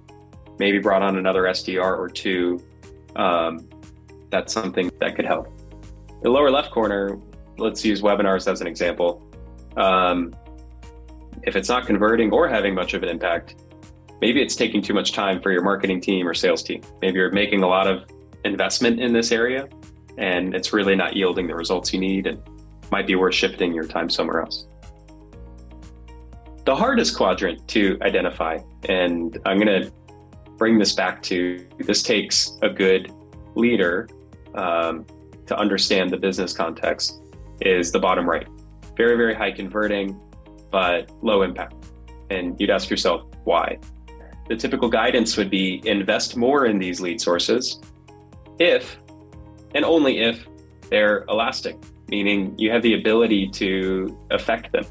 maybe 0.59 0.79
brought 0.79 1.03
on 1.03 1.19
another 1.19 1.43
SDR 1.43 1.99
or 1.99 2.09
two. 2.09 2.59
Um, 3.17 3.69
that's 4.31 4.51
something 4.51 4.91
that 5.01 5.15
could 5.15 5.27
help. 5.27 5.53
The 6.23 6.31
lower 6.31 6.51
left 6.51 6.71
corner, 6.71 7.19
let's 7.59 7.85
use 7.85 8.01
webinars 8.01 8.51
as 8.51 8.63
an 8.63 8.67
example. 8.67 9.28
Um, 9.77 10.35
if 11.43 11.57
it's 11.57 11.69
not 11.69 11.87
converting 11.87 12.33
or 12.33 12.49
having 12.49 12.75
much 12.75 12.95
of 12.95 13.03
an 13.03 13.09
impact, 13.09 13.57
maybe 14.21 14.43
it's 14.43 14.57
taking 14.57 14.83
too 14.83 14.95
much 14.95 15.13
time 15.13 15.41
for 15.41 15.53
your 15.53 15.63
marketing 15.63 16.01
team 16.01 16.27
or 16.27 16.35
sales 16.35 16.63
team. 16.63 16.83
Maybe 17.01 17.19
you're 17.19 17.31
making 17.31 17.63
a 17.63 17.69
lot 17.69 17.87
of 17.87 18.09
investment 18.45 19.01
in 19.01 19.13
this 19.13 19.31
area 19.33 19.69
and 20.17 20.55
it's 20.55 20.73
really 20.73 20.97
not 20.97 21.15
yielding 21.15 21.47
the 21.47 21.55
results 21.55 21.93
you 21.93 22.01
need. 22.01 22.27
And 22.27 22.43
might 22.91 23.07
be 23.07 23.15
worth 23.15 23.35
shifting 23.35 23.75
your 23.75 23.85
time 23.85 24.09
somewhere 24.09 24.41
else. 24.41 24.67
The 26.65 26.75
hardest 26.75 27.17
quadrant 27.17 27.67
to 27.69 27.99
identify, 28.03 28.59
and 28.89 29.39
I'm 29.47 29.59
going 29.59 29.83
to 29.83 29.93
bring 30.57 30.79
this 30.79 30.95
back 30.95 31.23
to 31.25 31.67
this 31.79 32.03
takes 32.03 32.59
a 32.63 32.69
good 32.69 33.13
leader 33.55 34.09
um, 34.55 35.07
to 35.47 35.57
understand 35.57 36.11
the 36.11 36.17
business 36.17 36.53
context 36.53 37.23
is 37.61 37.91
the 37.91 37.99
bottom 37.99 38.29
right. 38.29 38.47
Very, 38.99 39.17
very 39.17 39.35
high 39.35 39.53
converting, 39.53 40.21
but 40.71 41.11
low 41.23 41.41
impact. 41.43 41.75
And 42.29 42.61
you'd 42.61 42.69
ask 42.69 42.91
yourself, 42.91 43.23
why? 43.45 43.79
The 44.49 44.57
typical 44.57 44.91
guidance 44.91 45.37
would 45.39 45.49
be 45.49 45.81
invest 45.85 46.37
more 46.37 46.67
in 46.67 46.79
these 46.79 47.01
lead 47.01 47.21
sources 47.21 47.81
if 48.59 48.99
and 49.75 49.85
only 49.85 50.21
if 50.21 50.47
they're 50.91 51.25
elastic, 51.29 51.77
meaning 52.09 52.55
you 52.59 52.71
have 52.71 52.83
the 52.83 52.95
ability 52.95 53.49
to 53.51 54.19
affect 54.31 54.73
them. 54.73 54.85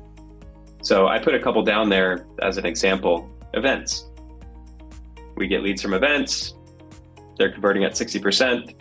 So 0.82 1.08
I 1.08 1.20
put 1.20 1.36
a 1.36 1.39
couple 1.39 1.63
down 1.63 1.89
there 1.89 2.26
as 2.41 2.58
an 2.58 2.65
example 2.65 3.30
events. 3.54 4.10
We 5.36 5.48
get 5.48 5.63
leads 5.63 5.82
from 5.82 5.93
events, 5.93 6.56
they're 7.38 7.52
converting 7.52 7.84
at 7.84 7.93
60%. 7.93 8.74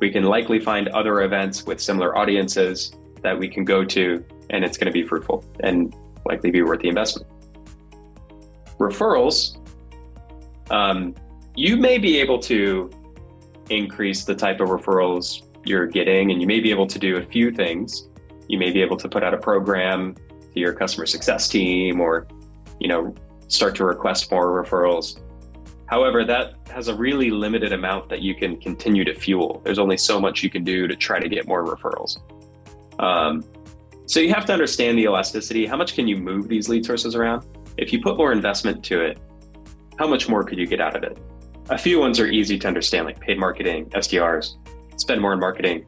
We 0.00 0.10
can 0.10 0.24
likely 0.24 0.60
find 0.60 0.88
other 0.88 1.22
events 1.22 1.64
with 1.64 1.80
similar 1.80 2.16
audiences 2.18 2.92
that 3.22 3.38
we 3.38 3.48
can 3.48 3.64
go 3.64 3.84
to, 3.84 4.24
and 4.52 4.64
it's 4.64 4.76
going 4.76 4.86
to 4.86 4.92
be 4.92 5.02
fruitful 5.02 5.44
and 5.60 5.94
likely 6.26 6.50
be 6.50 6.62
worth 6.62 6.80
the 6.80 6.88
investment. 6.88 7.28
Referrals, 8.78 9.58
um, 10.70 11.14
you 11.56 11.76
may 11.76 11.98
be 11.98 12.18
able 12.18 12.38
to 12.38 12.90
increase 13.70 14.24
the 14.24 14.34
type 14.34 14.60
of 14.60 14.68
referrals 14.68 15.42
you're 15.64 15.86
getting, 15.86 16.30
and 16.30 16.40
you 16.40 16.46
may 16.46 16.60
be 16.60 16.70
able 16.70 16.86
to 16.86 16.98
do 16.98 17.16
a 17.16 17.24
few 17.24 17.50
things. 17.50 18.08
You 18.48 18.58
may 18.58 18.70
be 18.70 18.82
able 18.82 18.96
to 18.98 19.08
put 19.08 19.22
out 19.22 19.34
a 19.34 19.38
program 19.38 20.14
to 20.14 20.60
your 20.60 20.72
customer 20.72 21.06
success 21.06 21.48
team, 21.48 22.00
or 22.00 22.26
you 22.80 22.88
know, 22.88 23.14
start 23.48 23.74
to 23.76 23.84
request 23.84 24.30
more 24.30 24.62
referrals. 24.62 25.20
However, 25.86 26.24
that 26.24 26.54
has 26.70 26.88
a 26.88 26.94
really 26.94 27.30
limited 27.30 27.72
amount 27.72 28.08
that 28.08 28.22
you 28.22 28.34
can 28.34 28.56
continue 28.56 29.04
to 29.04 29.14
fuel. 29.14 29.60
There's 29.62 29.78
only 29.78 29.98
so 29.98 30.18
much 30.18 30.42
you 30.42 30.50
can 30.50 30.64
do 30.64 30.88
to 30.88 30.96
try 30.96 31.20
to 31.20 31.28
get 31.28 31.46
more 31.46 31.64
referrals. 31.64 32.18
Um, 32.98 33.44
so 34.12 34.20
you 34.20 34.28
have 34.34 34.44
to 34.44 34.52
understand 34.52 34.98
the 34.98 35.04
elasticity. 35.04 35.64
How 35.64 35.78
much 35.78 35.94
can 35.94 36.06
you 36.06 36.18
move 36.18 36.46
these 36.46 36.68
lead 36.68 36.84
sources 36.84 37.14
around? 37.14 37.46
If 37.78 37.94
you 37.94 38.02
put 38.02 38.18
more 38.18 38.30
investment 38.30 38.84
to 38.84 39.00
it, 39.00 39.18
how 39.98 40.06
much 40.06 40.28
more 40.28 40.44
could 40.44 40.58
you 40.58 40.66
get 40.66 40.82
out 40.82 40.94
of 40.94 41.02
it? 41.02 41.18
A 41.70 41.78
few 41.78 41.98
ones 41.98 42.20
are 42.20 42.26
easy 42.26 42.58
to 42.58 42.68
understand, 42.68 43.06
like 43.06 43.18
paid 43.18 43.38
marketing, 43.38 43.86
SDRs, 43.86 44.56
spend 45.00 45.22
more 45.22 45.32
in 45.32 45.40
marketing, 45.40 45.86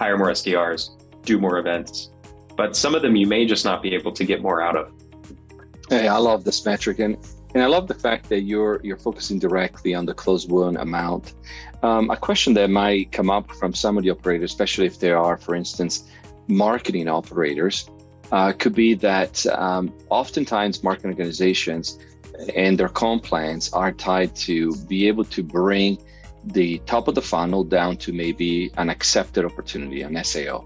hire 0.00 0.18
more 0.18 0.32
SDRs, 0.32 1.00
do 1.22 1.38
more 1.38 1.58
events. 1.58 2.10
But 2.56 2.74
some 2.74 2.96
of 2.96 3.02
them 3.02 3.14
you 3.14 3.28
may 3.28 3.46
just 3.46 3.64
not 3.64 3.84
be 3.84 3.94
able 3.94 4.10
to 4.14 4.24
get 4.24 4.42
more 4.42 4.60
out 4.60 4.76
of. 4.76 4.92
Hey, 5.88 6.08
I 6.08 6.16
love 6.16 6.42
this 6.42 6.66
metric, 6.66 6.98
and 6.98 7.18
and 7.54 7.62
I 7.62 7.66
love 7.66 7.86
the 7.86 7.94
fact 7.94 8.28
that 8.30 8.40
you're 8.40 8.80
you're 8.82 8.98
focusing 8.98 9.38
directly 9.38 9.94
on 9.94 10.06
the 10.06 10.14
closed 10.14 10.50
won 10.50 10.76
amount. 10.76 11.34
Um, 11.84 12.10
a 12.10 12.16
question 12.16 12.52
that 12.54 12.68
might 12.68 13.12
come 13.12 13.30
up 13.30 13.48
from 13.52 13.74
some 13.74 13.96
of 13.96 14.02
the 14.02 14.10
operators, 14.10 14.50
especially 14.50 14.86
if 14.86 14.98
there 14.98 15.18
are, 15.18 15.36
for 15.38 15.54
instance, 15.54 16.10
marketing 16.50 17.08
operators, 17.08 17.88
uh, 18.32 18.52
could 18.52 18.74
be 18.74 18.94
that 18.94 19.44
um, 19.46 19.92
oftentimes 20.08 20.82
marketing 20.84 21.10
organizations 21.10 21.98
and 22.54 22.78
their 22.78 22.88
comp 22.88 23.24
plans 23.24 23.72
are 23.72 23.92
tied 23.92 24.34
to 24.34 24.74
be 24.86 25.08
able 25.08 25.24
to 25.24 25.42
bring 25.42 25.98
the 26.44 26.78
top 26.86 27.08
of 27.08 27.14
the 27.14 27.22
funnel 27.22 27.64
down 27.64 27.96
to 27.98 28.12
maybe 28.12 28.70
an 28.76 28.88
accepted 28.88 29.44
opportunity, 29.44 30.02
an 30.02 30.22
SAO. 30.24 30.64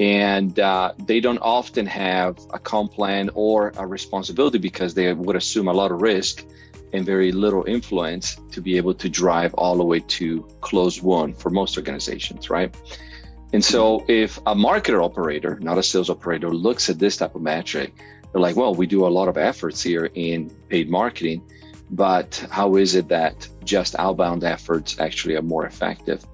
And 0.00 0.58
uh, 0.58 0.94
they 1.06 1.20
don't 1.20 1.38
often 1.38 1.86
have 1.86 2.38
a 2.52 2.58
comp 2.58 2.92
plan 2.92 3.30
or 3.34 3.72
a 3.76 3.86
responsibility 3.86 4.58
because 4.58 4.94
they 4.94 5.12
would 5.12 5.36
assume 5.36 5.68
a 5.68 5.72
lot 5.72 5.92
of 5.92 6.00
risk 6.00 6.44
and 6.92 7.04
very 7.04 7.30
little 7.30 7.64
influence 7.66 8.36
to 8.50 8.60
be 8.60 8.76
able 8.76 8.94
to 8.94 9.08
drive 9.08 9.54
all 9.54 9.76
the 9.76 9.84
way 9.84 10.00
to 10.00 10.42
close 10.60 11.02
one 11.02 11.34
for 11.34 11.50
most 11.50 11.76
organizations, 11.76 12.50
right? 12.50 12.74
And 13.52 13.64
so 13.64 14.04
if 14.08 14.38
a 14.38 14.54
marketer 14.54 15.04
operator, 15.04 15.58
not 15.60 15.78
a 15.78 15.82
sales 15.82 16.08
operator, 16.08 16.50
looks 16.50 16.88
at 16.88 16.98
this 16.98 17.16
type 17.16 17.34
of 17.34 17.42
metric, 17.42 17.92
they're 18.32 18.40
like, 18.40 18.56
well, 18.56 18.74
we 18.74 18.86
do 18.86 19.06
a 19.06 19.08
lot 19.08 19.28
of 19.28 19.36
efforts 19.36 19.82
here 19.82 20.10
in 20.14 20.50
paid 20.68 20.88
marketing, 20.88 21.42
but 21.90 22.46
how 22.50 22.76
is 22.76 22.94
it 22.94 23.08
that 23.08 23.48
just 23.64 23.96
outbound 23.98 24.44
efforts 24.44 25.00
actually 25.00 25.34
are 25.34 25.42
more 25.42 25.66
effective? 25.66 26.24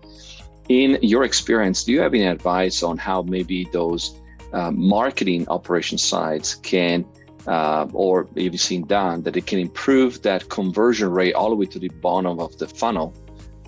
In 0.68 0.98
your 1.00 1.24
experience, 1.24 1.84
do 1.84 1.92
you 1.92 2.00
have 2.00 2.12
any 2.12 2.26
advice 2.26 2.82
on 2.82 2.98
how 2.98 3.22
maybe 3.22 3.66
those 3.72 4.20
uh, 4.52 4.70
marketing 4.70 5.48
operation 5.48 5.96
sides 5.96 6.56
can, 6.56 7.06
uh, 7.46 7.86
or 7.92 8.28
maybe 8.34 8.58
seen 8.58 8.84
done, 8.86 9.22
that 9.22 9.36
it 9.36 9.46
can 9.46 9.58
improve 9.58 10.20
that 10.22 10.48
conversion 10.50 11.10
rate 11.10 11.34
all 11.34 11.48
the 11.48 11.56
way 11.56 11.66
to 11.66 11.78
the 11.78 11.88
bottom 11.88 12.40
of 12.40 12.58
the 12.58 12.66
funnel 12.66 13.14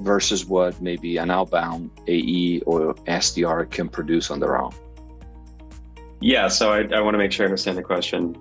versus 0.01 0.47
what 0.47 0.81
maybe 0.81 1.17
an 1.17 1.31
outbound 1.31 1.91
AE 2.07 2.61
or 2.67 2.95
SDR 3.07 3.71
can 3.71 3.89
produce 3.89 4.31
on 4.31 4.41
their 4.41 4.61
own? 4.61 4.73
Yeah, 6.21 6.49
so 6.49 6.73
I, 6.73 6.83
I 6.95 7.01
want 7.01 7.15
to 7.15 7.19
make 7.19 7.33
sure 7.33 7.45
I 7.45 7.49
understand 7.49 7.79
the 7.79 7.83
question. 7.83 8.37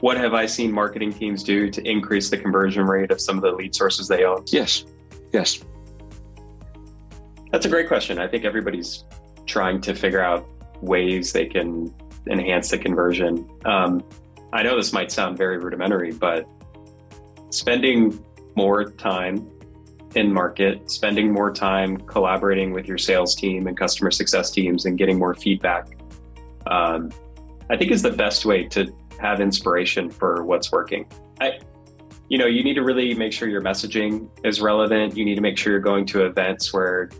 What 0.00 0.16
have 0.16 0.34
I 0.34 0.46
seen 0.46 0.72
marketing 0.72 1.12
teams 1.12 1.42
do 1.42 1.70
to 1.70 1.88
increase 1.88 2.30
the 2.30 2.36
conversion 2.36 2.84
rate 2.84 3.10
of 3.10 3.20
some 3.20 3.36
of 3.36 3.42
the 3.42 3.50
lead 3.50 3.74
sources 3.74 4.08
they 4.08 4.24
own? 4.24 4.44
Yes, 4.46 4.84
yes. 5.32 5.60
That's 7.50 7.66
a 7.66 7.68
great 7.68 7.88
question. 7.88 8.18
I 8.18 8.28
think 8.28 8.44
everybody's 8.44 9.04
trying 9.46 9.80
to 9.82 9.94
figure 9.94 10.22
out 10.22 10.46
ways 10.80 11.32
they 11.32 11.46
can 11.46 11.92
enhance 12.28 12.70
the 12.70 12.78
conversion. 12.78 13.48
Um, 13.64 14.04
I 14.52 14.62
know 14.62 14.76
this 14.76 14.92
might 14.92 15.10
sound 15.10 15.36
very 15.36 15.58
rudimentary, 15.58 16.12
but 16.12 16.46
spending 17.50 18.24
more 18.54 18.84
time 18.84 19.50
in 20.14 20.32
market, 20.32 20.90
spending 20.90 21.32
more 21.32 21.52
time 21.52 21.98
collaborating 21.98 22.72
with 22.72 22.86
your 22.86 22.98
sales 22.98 23.34
team 23.34 23.66
and 23.66 23.76
customer 23.76 24.10
success 24.10 24.50
teams 24.50 24.86
and 24.86 24.96
getting 24.96 25.18
more 25.18 25.34
feedback, 25.34 25.88
um, 26.66 27.10
I 27.70 27.76
think 27.76 27.90
is 27.90 28.02
the 28.02 28.12
best 28.12 28.44
way 28.44 28.64
to 28.68 28.92
have 29.20 29.40
inspiration 29.40 30.10
for 30.10 30.44
what's 30.44 30.72
working. 30.72 31.06
I, 31.40 31.58
you 32.28 32.38
know, 32.38 32.46
you 32.46 32.62
need 32.62 32.74
to 32.74 32.82
really 32.82 33.14
make 33.14 33.32
sure 33.32 33.48
your 33.48 33.62
messaging 33.62 34.28
is 34.44 34.60
relevant. 34.60 35.16
You 35.16 35.24
need 35.24 35.34
to 35.34 35.40
make 35.40 35.58
sure 35.58 35.72
you're 35.72 35.80
going 35.80 36.06
to 36.06 36.24
events 36.24 36.72
where 36.72 37.10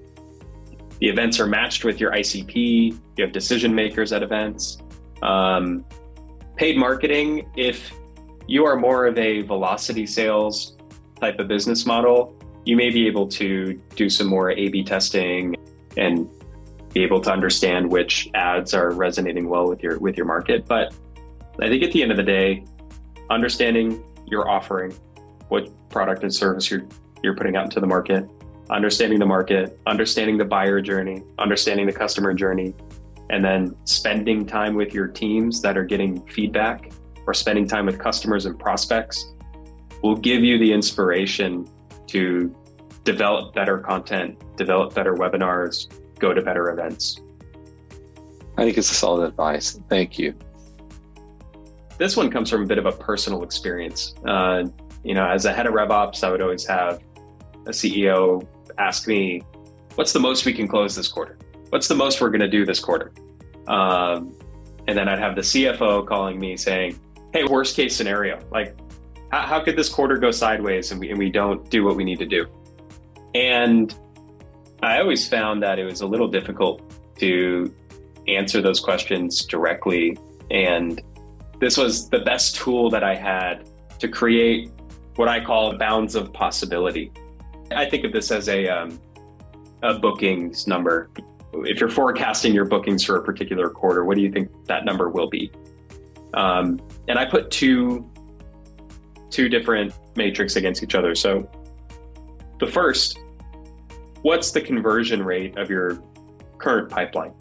the 1.00 1.08
events 1.08 1.38
are 1.40 1.46
matched 1.46 1.84
with 1.84 2.00
your 2.00 2.12
ICP. 2.12 2.98
You 3.16 3.24
have 3.24 3.32
decision 3.32 3.74
makers 3.74 4.12
at 4.12 4.22
events. 4.22 4.78
Um, 5.22 5.84
paid 6.56 6.76
marketing, 6.76 7.50
if 7.56 7.92
you 8.46 8.64
are 8.64 8.76
more 8.76 9.06
of 9.06 9.16
a 9.18 9.42
velocity 9.42 10.06
sales 10.06 10.76
type 11.20 11.38
of 11.38 11.48
business 11.48 11.86
model, 11.86 12.37
you 12.68 12.76
may 12.76 12.90
be 12.90 13.06
able 13.06 13.26
to 13.26 13.80
do 13.96 14.10
some 14.10 14.26
more 14.26 14.50
A 14.50 14.68
B 14.68 14.84
testing 14.84 15.56
and 15.96 16.28
be 16.92 17.02
able 17.02 17.18
to 17.22 17.32
understand 17.32 17.90
which 17.90 18.28
ads 18.34 18.74
are 18.74 18.90
resonating 18.90 19.48
well 19.48 19.66
with 19.66 19.82
your 19.82 19.98
with 20.00 20.18
your 20.18 20.26
market. 20.26 20.66
But 20.66 20.94
I 21.62 21.68
think 21.68 21.82
at 21.82 21.92
the 21.92 22.02
end 22.02 22.10
of 22.10 22.18
the 22.18 22.22
day, 22.22 22.66
understanding 23.30 24.04
your 24.26 24.50
offering, 24.50 24.94
what 25.48 25.70
product 25.88 26.24
and 26.24 26.34
service 26.34 26.70
you're 26.70 26.84
you're 27.22 27.34
putting 27.34 27.56
out 27.56 27.64
into 27.64 27.80
the 27.80 27.86
market, 27.86 28.28
understanding 28.68 29.18
the 29.18 29.24
market, 29.24 29.80
understanding 29.86 30.36
the 30.36 30.44
buyer 30.44 30.82
journey, 30.82 31.22
understanding 31.38 31.86
the 31.86 31.92
customer 31.92 32.34
journey, 32.34 32.74
and 33.30 33.42
then 33.42 33.74
spending 33.84 34.44
time 34.44 34.74
with 34.74 34.92
your 34.92 35.08
teams 35.08 35.62
that 35.62 35.78
are 35.78 35.84
getting 35.84 36.20
feedback 36.26 36.92
or 37.26 37.32
spending 37.32 37.66
time 37.66 37.86
with 37.86 37.98
customers 37.98 38.44
and 38.44 38.58
prospects 38.58 39.32
will 40.02 40.16
give 40.16 40.44
you 40.44 40.58
the 40.58 40.70
inspiration 40.70 41.66
to 42.08 42.54
develop 43.04 43.54
better 43.54 43.78
content, 43.78 44.38
develop 44.56 44.94
better 44.94 45.14
webinars, 45.14 45.88
go 46.18 46.34
to 46.34 46.42
better 46.42 46.70
events. 46.70 47.20
I 48.56 48.64
think 48.64 48.76
it's 48.76 48.90
a 48.90 48.94
solid 48.94 49.28
advice. 49.28 49.80
Thank 49.88 50.18
you. 50.18 50.34
This 51.96 52.16
one 52.16 52.30
comes 52.30 52.50
from 52.50 52.62
a 52.62 52.66
bit 52.66 52.78
of 52.78 52.86
a 52.86 52.92
personal 52.92 53.42
experience. 53.42 54.14
Uh, 54.26 54.64
you 55.04 55.14
know, 55.14 55.26
as 55.26 55.44
a 55.44 55.52
head 55.52 55.66
of 55.66 55.74
RevOps, 55.74 56.24
I 56.24 56.30
would 56.30 56.42
always 56.42 56.66
have 56.66 57.02
a 57.66 57.70
CEO 57.70 58.46
ask 58.78 59.06
me, 59.06 59.42
"What's 59.94 60.12
the 60.12 60.20
most 60.20 60.44
we 60.44 60.52
can 60.52 60.68
close 60.68 60.94
this 60.94 61.08
quarter? 61.08 61.38
What's 61.70 61.88
the 61.88 61.94
most 61.94 62.20
we're 62.20 62.30
going 62.30 62.40
to 62.40 62.48
do 62.48 62.64
this 62.64 62.80
quarter?" 62.80 63.12
Um, 63.66 64.34
and 64.86 64.96
then 64.96 65.08
I'd 65.08 65.18
have 65.18 65.34
the 65.34 65.42
CFO 65.42 66.06
calling 66.06 66.38
me 66.38 66.56
saying, 66.56 66.98
"Hey, 67.32 67.44
worst 67.44 67.76
case 67.76 67.96
scenario, 67.96 68.38
like 68.50 68.76
how, 69.30 69.42
how 69.42 69.60
could 69.60 69.76
this 69.76 69.88
quarter 69.88 70.16
go 70.16 70.30
sideways 70.30 70.90
and 70.90 71.00
we, 71.00 71.10
and 71.10 71.18
we 71.18 71.30
don't 71.30 71.68
do 71.70 71.84
what 71.84 71.96
we 71.96 72.04
need 72.04 72.18
to 72.18 72.26
do? 72.26 72.46
And 73.34 73.94
I 74.82 75.00
always 75.00 75.28
found 75.28 75.62
that 75.62 75.78
it 75.78 75.84
was 75.84 76.00
a 76.00 76.06
little 76.06 76.28
difficult 76.28 76.82
to 77.18 77.74
answer 78.26 78.62
those 78.62 78.80
questions 78.80 79.44
directly. 79.44 80.16
And 80.50 81.00
this 81.58 81.76
was 81.76 82.08
the 82.08 82.20
best 82.20 82.56
tool 82.56 82.90
that 82.90 83.02
I 83.02 83.14
had 83.14 83.68
to 83.98 84.08
create 84.08 84.70
what 85.16 85.28
I 85.28 85.44
call 85.44 85.76
bounds 85.76 86.14
of 86.14 86.32
possibility. 86.32 87.12
I 87.72 87.88
think 87.88 88.04
of 88.04 88.12
this 88.12 88.30
as 88.30 88.48
a, 88.48 88.68
um, 88.68 89.00
a 89.82 89.94
bookings 89.98 90.66
number. 90.66 91.10
If 91.52 91.80
you're 91.80 91.90
forecasting 91.90 92.54
your 92.54 92.66
bookings 92.66 93.02
for 93.02 93.16
a 93.16 93.22
particular 93.22 93.68
quarter, 93.68 94.04
what 94.04 94.16
do 94.16 94.22
you 94.22 94.30
think 94.30 94.50
that 94.66 94.84
number 94.84 95.08
will 95.08 95.28
be? 95.28 95.50
Um, 96.34 96.80
and 97.08 97.18
I 97.18 97.24
put 97.24 97.50
two 97.50 98.08
two 99.30 99.48
different 99.48 99.92
matrix 100.16 100.56
against 100.56 100.82
each 100.82 100.94
other. 100.94 101.14
So 101.14 101.48
The 102.58 102.66
first, 102.66 103.20
what's 104.22 104.50
the 104.50 104.60
conversion 104.60 105.22
rate 105.22 105.56
of 105.56 105.70
your 105.70 106.02
current 106.58 106.90
pipeline? 106.90 107.32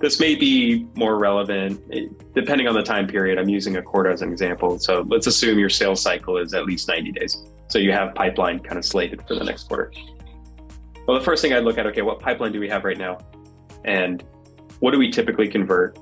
This 0.00 0.20
may 0.20 0.36
be 0.36 0.86
more 0.94 1.18
relevant 1.18 1.82
eh, 1.92 2.06
depending 2.34 2.68
on 2.68 2.74
the 2.74 2.82
time 2.82 3.08
period. 3.08 3.36
I'm 3.36 3.48
using 3.48 3.76
a 3.76 3.82
quarter 3.82 4.10
as 4.10 4.22
an 4.22 4.30
example. 4.30 4.78
So 4.78 5.04
let's 5.08 5.26
assume 5.26 5.58
your 5.58 5.70
sales 5.70 6.00
cycle 6.00 6.36
is 6.38 6.54
at 6.54 6.66
least 6.66 6.86
90 6.86 7.12
days. 7.12 7.44
So 7.66 7.78
you 7.78 7.90
have 7.92 8.14
pipeline 8.14 8.60
kind 8.60 8.78
of 8.78 8.84
slated 8.84 9.26
for 9.26 9.34
the 9.34 9.44
next 9.44 9.64
quarter. 9.64 9.92
Well, 11.06 11.18
the 11.18 11.24
first 11.24 11.42
thing 11.42 11.52
I'd 11.52 11.64
look 11.64 11.78
at, 11.78 11.86
okay, 11.86 12.02
what 12.02 12.20
pipeline 12.20 12.52
do 12.52 12.60
we 12.60 12.68
have 12.68 12.84
right 12.84 12.98
now? 12.98 13.18
And 13.84 14.22
what 14.80 14.92
do 14.92 14.98
we 14.98 15.10
typically 15.10 15.48
convert? 15.48 15.98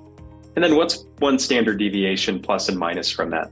And 0.56 0.64
then 0.64 0.76
what's 0.76 1.06
one 1.18 1.38
standard 1.38 1.78
deviation 1.78 2.40
plus 2.40 2.68
and 2.68 2.78
minus 2.78 3.10
from 3.10 3.30
that? 3.30 3.50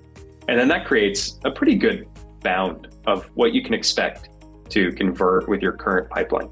And 0.49 0.59
then 0.59 0.69
that 0.69 0.87
creates 0.87 1.39
a 1.45 1.51
pretty 1.51 1.75
good 1.75 2.07
bound 2.41 2.89
of 3.07 3.31
what 3.35 3.55
you 3.55 3.63
can 3.63 3.75
expect 3.75 4.29
to 4.71 4.93
convert 4.93 5.49
with 5.49 5.63
your 5.63 5.73
current 5.73 6.11
pipeline. 6.11 6.51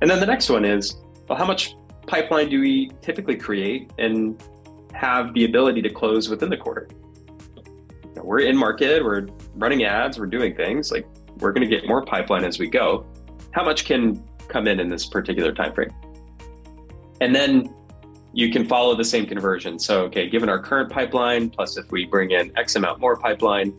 And 0.00 0.10
then 0.10 0.20
the 0.20 0.26
next 0.26 0.48
one 0.48 0.64
is, 0.64 0.96
well, 1.28 1.38
how 1.38 1.46
much 1.46 1.74
pipeline 2.06 2.48
do 2.48 2.60
we 2.60 2.90
typically 3.02 3.36
create 3.36 3.92
and 3.98 4.42
have 4.94 5.34
the 5.34 5.44
ability 5.44 5.82
to 5.82 5.90
close 5.90 6.28
within 6.28 6.50
the 6.50 6.56
quarter? 6.56 6.88
We're 8.16 8.40
in 8.40 8.56
market, 8.56 9.04
we're 9.04 9.26
running 9.54 9.84
ads, 9.84 10.18
we're 10.18 10.26
doing 10.26 10.54
things 10.54 10.90
like 10.90 11.06
we're 11.38 11.52
going 11.52 11.68
to 11.68 11.74
get 11.74 11.88
more 11.88 12.04
pipeline 12.04 12.44
as 12.44 12.58
we 12.58 12.68
go. 12.68 13.06
How 13.52 13.64
much 13.64 13.84
can 13.84 14.22
come 14.48 14.66
in 14.66 14.80
in 14.80 14.88
this 14.88 15.06
particular 15.06 15.52
time 15.52 15.74
frame? 15.74 15.90
And 17.20 17.34
then 17.34 17.74
you 18.32 18.50
can 18.50 18.66
follow 18.66 18.94
the 18.94 19.04
same 19.04 19.26
conversion. 19.26 19.78
So, 19.78 20.02
okay, 20.04 20.28
given 20.28 20.48
our 20.48 20.60
current 20.60 20.90
pipeline, 20.90 21.50
plus 21.50 21.76
if 21.76 21.90
we 21.90 22.04
bring 22.04 22.32
in 22.32 22.52
X 22.56 22.76
amount 22.76 23.00
more 23.00 23.16
pipeline, 23.16 23.74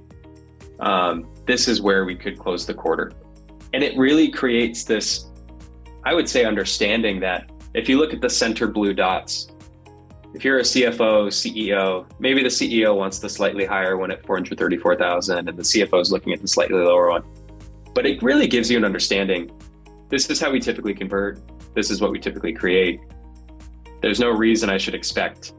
um, 0.80 1.30
this 1.46 1.68
is 1.68 1.82
where 1.82 2.06
we 2.06 2.16
could 2.16 2.40
close 2.40 2.66
the 2.66 2.74
quarter. 2.74 3.12
And 3.74 3.84
it 3.84 3.98
really 3.98 4.30
creates 4.30 4.84
this, 4.84 5.28
I 6.04 6.14
would 6.14 6.28
say, 6.28 6.46
understanding 6.46 7.20
that 7.20 7.52
if 7.74 7.88
you 7.88 7.98
look 7.98 8.14
at 8.14 8.22
the 8.22 8.30
center 8.30 8.68
blue 8.68 8.94
dots, 8.94 9.52
if 10.34 10.44
you're 10.44 10.60
a 10.60 10.64
CFO, 10.64 11.28
CEO, 11.28 12.06
maybe 12.20 12.44
the 12.44 12.50
CEO 12.50 12.96
wants 12.96 13.20
the 13.20 13.30
slightly 13.30 13.66
higher 13.66 13.98
one 13.98 14.12
at 14.12 14.26
434,000 14.26 15.48
and 15.48 15.58
the 15.58 15.64
CFO 15.64 16.02
is 16.02 16.12
looking 16.12 16.34
at 16.34 16.42
the 16.42 16.48
slightly 16.48 16.78
lower 16.78 17.10
one. 17.10 17.24
But 17.94 18.06
it 18.06 18.22
really 18.22 18.48
gives 18.48 18.70
you 18.70 18.78
an 18.78 18.86
understanding. 18.86 19.52
This 20.10 20.30
is 20.30 20.40
how 20.40 20.52
we 20.52 20.60
typically 20.60 20.94
convert. 20.94 21.40
This 21.74 21.90
is 21.90 22.02
what 22.02 22.12
we 22.12 22.20
typically 22.20 22.54
create. 22.54 23.02
There's 24.02 24.20
no 24.20 24.30
reason 24.30 24.70
I 24.70 24.78
should 24.78 24.96
expect 24.96 25.54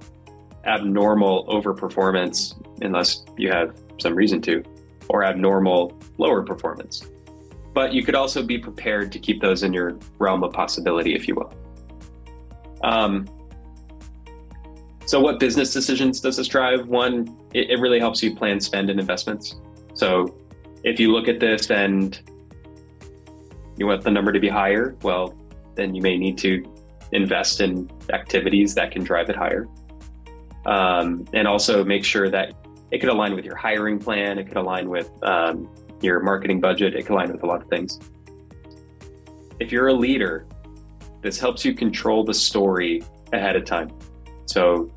abnormal 0.65 1.47
overperformance 1.47 2.55
unless 2.83 3.25
you 3.37 3.51
have 3.51 3.75
some 3.99 4.15
reason 4.15 4.41
to, 4.43 4.63
or 5.09 5.25
abnormal 5.25 5.99
lower 6.19 6.43
performance. 6.43 7.03
But 7.73 7.93
you 7.93 8.03
could 8.03 8.15
also 8.15 8.43
be 8.43 8.59
prepared 8.59 9.13
to 9.13 9.19
keep 9.19 9.41
those 9.41 9.63
in 9.63 9.73
your 9.73 9.99
realm 10.19 10.43
of 10.43 10.53
possibility, 10.53 11.15
if 11.15 11.29
you 11.29 11.35
will. 11.35 11.53
Um, 12.83 13.29
so, 15.07 15.21
what 15.21 15.39
business 15.39 15.73
decisions 15.73 16.21
does 16.21 16.37
this 16.37 16.49
drive? 16.49 16.87
One, 16.87 17.37
it, 17.53 17.71
it 17.71 17.81
really 17.81 17.99
helps 18.01 18.23
you 18.23 18.35
plan 18.35 18.61
spend 18.61 18.91
and 18.91 18.99
investments. 18.99 19.57
So, 19.95 20.37
if 20.83 20.99
you 20.99 21.13
look 21.13 21.29
at 21.29 21.41
this 21.41 21.71
and 21.71 22.21
you 23.77 23.87
want 23.87 24.03
the 24.03 24.11
number 24.11 24.33
to 24.33 24.41
be 24.41 24.49
higher, 24.49 24.97
well, 25.03 25.35
then 25.75 25.95
you 25.95 26.03
may 26.03 26.17
need 26.17 26.39
to 26.39 26.65
invest 27.13 27.61
in 27.61 27.91
activities 28.13 28.75
that 28.75 28.91
can 28.91 29.03
drive 29.03 29.29
it 29.29 29.37
higher. 29.37 29.69
Um, 30.67 31.25
and 31.33 31.49
also 31.49 31.85
make 31.85 32.05
sure 32.05 32.29
that 32.31 32.55
it 32.91 32.99
could 32.99 33.09
align 33.09 33.35
with 33.35 33.45
your 33.45 33.57
hiring 33.57 33.99
plan, 33.99 34.39
it 34.39 34.49
could 34.49 34.57
align 34.57 34.89
with 34.89 35.11
um, 35.23 35.69
your 36.01 36.21
marketing 36.21 36.61
budget, 36.61 36.95
it 36.95 37.07
could 37.07 37.13
align 37.13 37.33
with 37.33 37.43
a 37.43 37.47
lot 37.47 37.63
of 37.63 37.69
things. 37.69 37.99
If 39.59 39.73
you're 39.73 39.89
a 39.89 39.95
leader, 39.95 40.47
this 41.23 41.39
helps 41.39 41.65
you 41.65 41.75
control 41.75 42.25
the 42.25 42.35
story 42.35 43.03
ahead 43.33 43.57
of 43.57 43.65
time. 43.65 43.91
So 44.47 44.91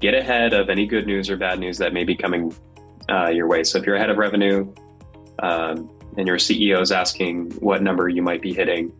get 0.00 0.14
ahead 0.14 0.52
of 0.52 0.68
any 0.68 0.86
good 0.86 1.06
news 1.06 1.30
or 1.30 1.36
bad 1.36 1.58
news 1.58 1.78
that 1.78 1.92
may 1.92 2.04
be 2.04 2.14
coming 2.14 2.54
uh, 3.08 3.28
your 3.28 3.46
way. 3.46 3.64
So 3.64 3.78
if 3.78 3.86
you're 3.86 3.96
ahead 3.96 4.10
of 4.10 4.18
revenue 4.18 4.72
um, 5.40 5.90
and 6.16 6.26
your 6.26 6.36
CEO 6.36 6.80
is 6.80 6.92
asking 6.92 7.52
what 7.52 7.82
number 7.82 8.08
you 8.08 8.22
might 8.22 8.42
be 8.42 8.52
hitting, 8.52 8.92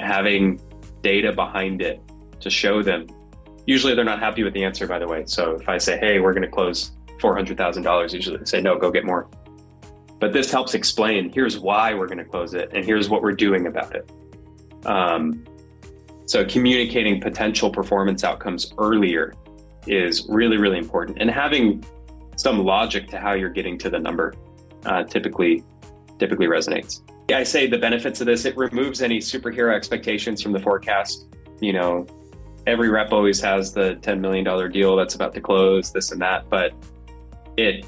having 0.00 0.60
data 1.02 1.32
behind 1.32 1.82
it 1.82 2.00
to 2.40 2.50
show 2.50 2.82
them. 2.82 3.06
Usually 3.66 3.94
they're 3.94 4.04
not 4.04 4.18
happy 4.18 4.42
with 4.42 4.54
the 4.54 4.64
answer, 4.64 4.86
by 4.86 4.98
the 4.98 5.06
way. 5.06 5.24
So 5.26 5.52
if 5.52 5.68
I 5.68 5.78
say, 5.78 5.98
hey, 5.98 6.20
we're 6.20 6.32
going 6.32 6.42
to 6.42 6.48
close 6.50 6.92
$400,000, 7.20 8.12
usually 8.12 8.36
they 8.38 8.44
say, 8.44 8.60
no, 8.60 8.76
go 8.76 8.90
get 8.90 9.04
more. 9.04 9.28
But 10.18 10.32
this 10.32 10.50
helps 10.50 10.74
explain 10.74 11.32
here's 11.32 11.58
why 11.58 11.94
we're 11.94 12.06
going 12.06 12.18
to 12.18 12.24
close 12.24 12.54
it 12.54 12.70
and 12.72 12.84
here's 12.84 13.08
what 13.08 13.22
we're 13.22 13.32
doing 13.32 13.66
about 13.66 13.94
it. 13.94 14.10
Um, 14.86 15.44
so 16.26 16.44
communicating 16.44 17.20
potential 17.20 17.70
performance 17.70 18.24
outcomes 18.24 18.72
earlier 18.78 19.34
is 19.86 20.26
really, 20.28 20.56
really 20.56 20.78
important. 20.78 21.18
And 21.20 21.30
having 21.30 21.84
some 22.36 22.64
logic 22.64 23.08
to 23.08 23.18
how 23.18 23.34
you're 23.34 23.50
getting 23.50 23.78
to 23.78 23.90
the 23.90 23.98
number 23.98 24.32
uh, 24.86 25.04
typically 25.04 25.62
typically 26.18 26.46
resonates. 26.46 27.00
I 27.30 27.44
say 27.44 27.66
the 27.66 27.78
benefits 27.78 28.20
of 28.20 28.26
this, 28.26 28.44
it 28.44 28.56
removes 28.56 29.00
any 29.00 29.18
superhero 29.18 29.74
expectations 29.74 30.42
from 30.42 30.52
the 30.52 30.58
forecast. 30.58 31.26
You 31.60 31.72
know, 31.72 32.06
every 32.66 32.88
rep 32.88 33.12
always 33.12 33.40
has 33.40 33.72
the 33.72 33.96
$10 33.96 34.20
million 34.20 34.44
deal 34.70 34.96
that's 34.96 35.14
about 35.14 35.34
to 35.34 35.40
close, 35.40 35.92
this 35.92 36.10
and 36.10 36.20
that, 36.20 36.48
but 36.48 36.72
it 37.56 37.86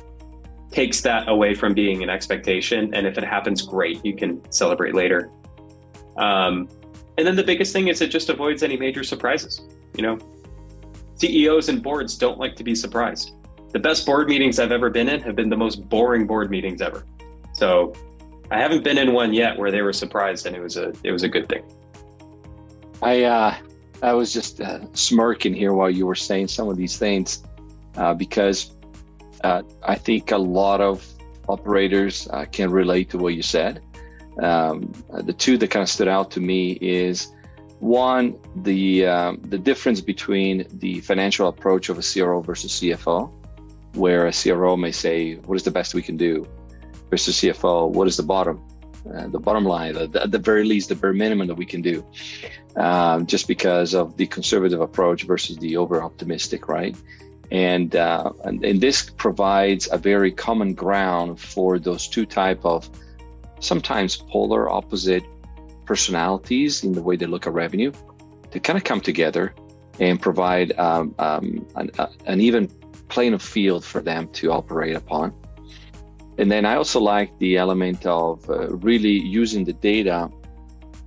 takes 0.70 1.00
that 1.02 1.28
away 1.28 1.54
from 1.54 1.74
being 1.74 2.02
an 2.02 2.10
expectation. 2.10 2.94
And 2.94 3.06
if 3.06 3.18
it 3.18 3.24
happens, 3.24 3.62
great, 3.62 4.04
you 4.04 4.14
can 4.14 4.40
celebrate 4.52 4.94
later. 4.94 5.30
Um, 6.16 6.68
and 7.16 7.26
then 7.26 7.36
the 7.36 7.44
biggest 7.44 7.72
thing 7.72 7.88
is 7.88 8.00
it 8.00 8.08
just 8.08 8.28
avoids 8.28 8.62
any 8.62 8.76
major 8.76 9.04
surprises. 9.04 9.62
You 9.96 10.02
know, 10.02 10.18
CEOs 11.16 11.68
and 11.68 11.82
boards 11.82 12.16
don't 12.16 12.38
like 12.38 12.56
to 12.56 12.64
be 12.64 12.74
surprised. 12.74 13.34
The 13.72 13.78
best 13.78 14.04
board 14.06 14.28
meetings 14.28 14.58
I've 14.58 14.72
ever 14.72 14.90
been 14.90 15.08
in 15.08 15.20
have 15.22 15.36
been 15.36 15.48
the 15.48 15.56
most 15.56 15.88
boring 15.88 16.26
board 16.26 16.50
meetings 16.50 16.80
ever. 16.80 17.06
So 17.52 17.92
I 18.54 18.58
haven't 18.58 18.84
been 18.84 18.98
in 18.98 19.12
one 19.12 19.34
yet 19.34 19.58
where 19.58 19.72
they 19.72 19.82
were 19.82 19.92
surprised 19.92 20.46
and 20.46 20.54
it 20.54 20.62
was 20.62 20.76
a 20.76 20.92
it 21.02 21.10
was 21.10 21.24
a 21.24 21.28
good 21.28 21.48
thing. 21.48 21.64
I 23.02 23.24
uh, 23.24 23.56
I 24.00 24.12
was 24.12 24.32
just 24.32 24.60
uh, 24.60 24.78
smirking 24.92 25.54
here 25.54 25.72
while 25.72 25.90
you 25.90 26.06
were 26.06 26.14
saying 26.14 26.46
some 26.48 26.68
of 26.68 26.76
these 26.76 26.96
things 26.96 27.42
uh, 27.96 28.14
because 28.14 28.70
uh, 29.42 29.62
I 29.82 29.96
think 29.96 30.30
a 30.30 30.38
lot 30.38 30.80
of 30.80 31.04
operators 31.48 32.28
uh, 32.30 32.44
can 32.44 32.70
relate 32.70 33.10
to 33.10 33.18
what 33.18 33.34
you 33.34 33.42
said. 33.42 33.82
Um, 34.40 34.92
the 35.10 35.32
two 35.32 35.58
that 35.58 35.68
kind 35.72 35.82
of 35.82 35.88
stood 35.88 36.08
out 36.08 36.30
to 36.32 36.40
me 36.40 36.78
is 36.80 37.32
one 37.80 38.38
the 38.62 39.06
um, 39.06 39.42
the 39.48 39.58
difference 39.58 40.00
between 40.00 40.64
the 40.78 41.00
financial 41.00 41.48
approach 41.48 41.88
of 41.88 41.98
a 41.98 42.02
CRO 42.02 42.40
versus 42.40 42.70
CFO, 42.74 43.32
where 43.94 44.28
a 44.28 44.32
CRO 44.32 44.76
may 44.76 44.92
say, 44.92 45.34
"What 45.46 45.56
is 45.56 45.64
the 45.64 45.72
best 45.72 45.92
we 45.92 46.02
can 46.02 46.16
do?" 46.16 46.46
Versus 47.14 47.36
CFO, 47.40 47.90
what 47.90 48.08
is 48.08 48.16
the 48.16 48.24
bottom? 48.24 48.60
Uh, 49.14 49.28
the 49.28 49.38
bottom 49.38 49.64
line, 49.64 49.92
the, 49.92 50.20
at 50.20 50.32
the 50.32 50.38
very 50.50 50.64
least, 50.64 50.88
the 50.88 50.96
bare 50.96 51.12
minimum 51.12 51.46
that 51.46 51.54
we 51.54 51.64
can 51.64 51.80
do, 51.80 52.04
um, 52.74 53.24
just 53.24 53.46
because 53.46 53.94
of 53.94 54.16
the 54.16 54.26
conservative 54.26 54.80
approach 54.80 55.22
versus 55.22 55.56
the 55.58 55.76
over 55.76 56.02
optimistic, 56.02 56.66
right? 56.68 56.96
And, 57.52 57.94
uh, 57.94 58.32
and, 58.44 58.64
and 58.64 58.80
this 58.80 59.10
provides 59.10 59.88
a 59.92 59.98
very 59.98 60.32
common 60.32 60.74
ground 60.74 61.38
for 61.38 61.78
those 61.78 62.08
two 62.08 62.26
type 62.26 62.64
of 62.64 62.90
sometimes 63.60 64.16
polar 64.16 64.68
opposite 64.68 65.22
personalities 65.84 66.82
in 66.82 66.92
the 66.92 67.02
way 67.02 67.14
they 67.14 67.26
look 67.26 67.46
at 67.46 67.52
revenue 67.52 67.92
to 68.50 68.58
kind 68.58 68.76
of 68.76 68.82
come 68.82 69.00
together 69.00 69.54
and 70.00 70.20
provide 70.20 70.76
um, 70.80 71.14
um, 71.20 71.64
an, 71.76 71.92
uh, 71.96 72.08
an 72.26 72.40
even 72.40 72.66
plane 73.08 73.34
of 73.34 73.42
field 73.42 73.84
for 73.84 74.00
them 74.00 74.26
to 74.32 74.50
operate 74.50 74.96
upon. 74.96 75.32
And 76.38 76.50
then 76.50 76.64
I 76.64 76.76
also 76.76 77.00
like 77.00 77.36
the 77.38 77.56
element 77.56 78.06
of 78.06 78.48
uh, 78.50 78.68
really 78.76 79.10
using 79.10 79.64
the 79.64 79.72
data 79.72 80.30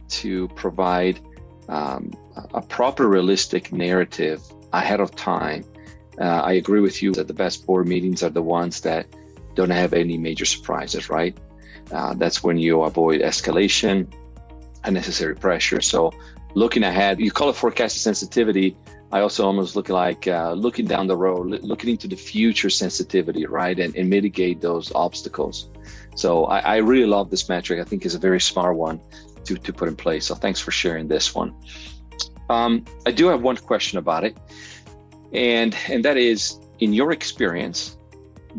to 0.10 0.48
provide 0.50 1.20
um, 1.68 2.12
a 2.54 2.62
proper, 2.62 3.08
realistic 3.08 3.74
narrative 3.74 4.42
ahead 4.74 5.00
of 5.00 5.16
time. 5.16 5.66
Uh, 6.20 6.24
I 6.24 6.54
agree 6.54 6.80
with 6.80 7.04
you 7.04 7.12
that 7.14 7.28
the 7.28 7.34
best 7.34 7.66
board 7.66 7.88
meetings 7.88 8.24
are 8.24 8.30
the 8.30 8.42
ones 8.42 8.82
that 8.82 9.06
don't 9.56 9.70
have 9.70 9.94
any 9.94 10.18
major 10.18 10.46
surprises, 10.46 11.10
right? 11.10 11.38
Uh, 11.92 12.14
that's 12.14 12.44
when 12.44 12.58
you 12.58 12.84
avoid 12.84 13.22
escalation, 13.22 14.12
unnecessary 14.84 15.36
pressure. 15.36 15.82
So, 15.82 16.12
looking 16.54 16.84
ahead, 16.84 17.20
you 17.20 17.32
call 17.32 17.50
it 17.50 17.56
forecasted 17.56 18.02
sensitivity. 18.02 18.76
I 19.12 19.22
also 19.22 19.46
almost 19.46 19.76
look 19.76 19.90
like 19.90 20.28
uh, 20.28 20.52
looking 20.52 20.86
down 20.86 21.08
the 21.08 21.16
road, 21.16 21.64
looking 21.64 21.92
into 21.92 22.08
the 22.08 22.16
future 22.18 22.70
sensitivity, 22.70 23.46
right, 23.46 23.80
and, 23.80 23.96
and 23.96 24.10
mitigate 24.10 24.60
those 24.60 24.92
obstacles. 24.94 25.70
So 26.16 26.46
I, 26.46 26.60
I, 26.60 26.78
really 26.78 27.06
love 27.06 27.30
this 27.30 27.48
metric. 27.48 27.80
I 27.80 27.86
think 27.86 28.06
is 28.06 28.16
a 28.16 28.20
very 28.20 28.42
smart 28.42 28.76
one 28.76 29.00
to, 29.46 29.56
to 29.56 29.72
put 29.72 29.88
in 29.88 29.96
place. 29.96 30.26
So 30.26 30.36
thanks 30.36 30.60
for 30.60 30.72
sharing 30.72 31.08
this 31.08 31.34
one. 31.34 31.56
Um, 32.50 32.84
I 33.06 33.12
do 33.12 33.28
have 33.28 33.42
one 33.42 33.56
question 33.58 33.98
about 33.98 34.24
it, 34.26 34.38
and 35.32 35.76
and 35.90 36.04
that 36.04 36.18
is, 36.18 36.60
in 36.80 36.92
your 36.94 37.12
experience, 37.12 37.98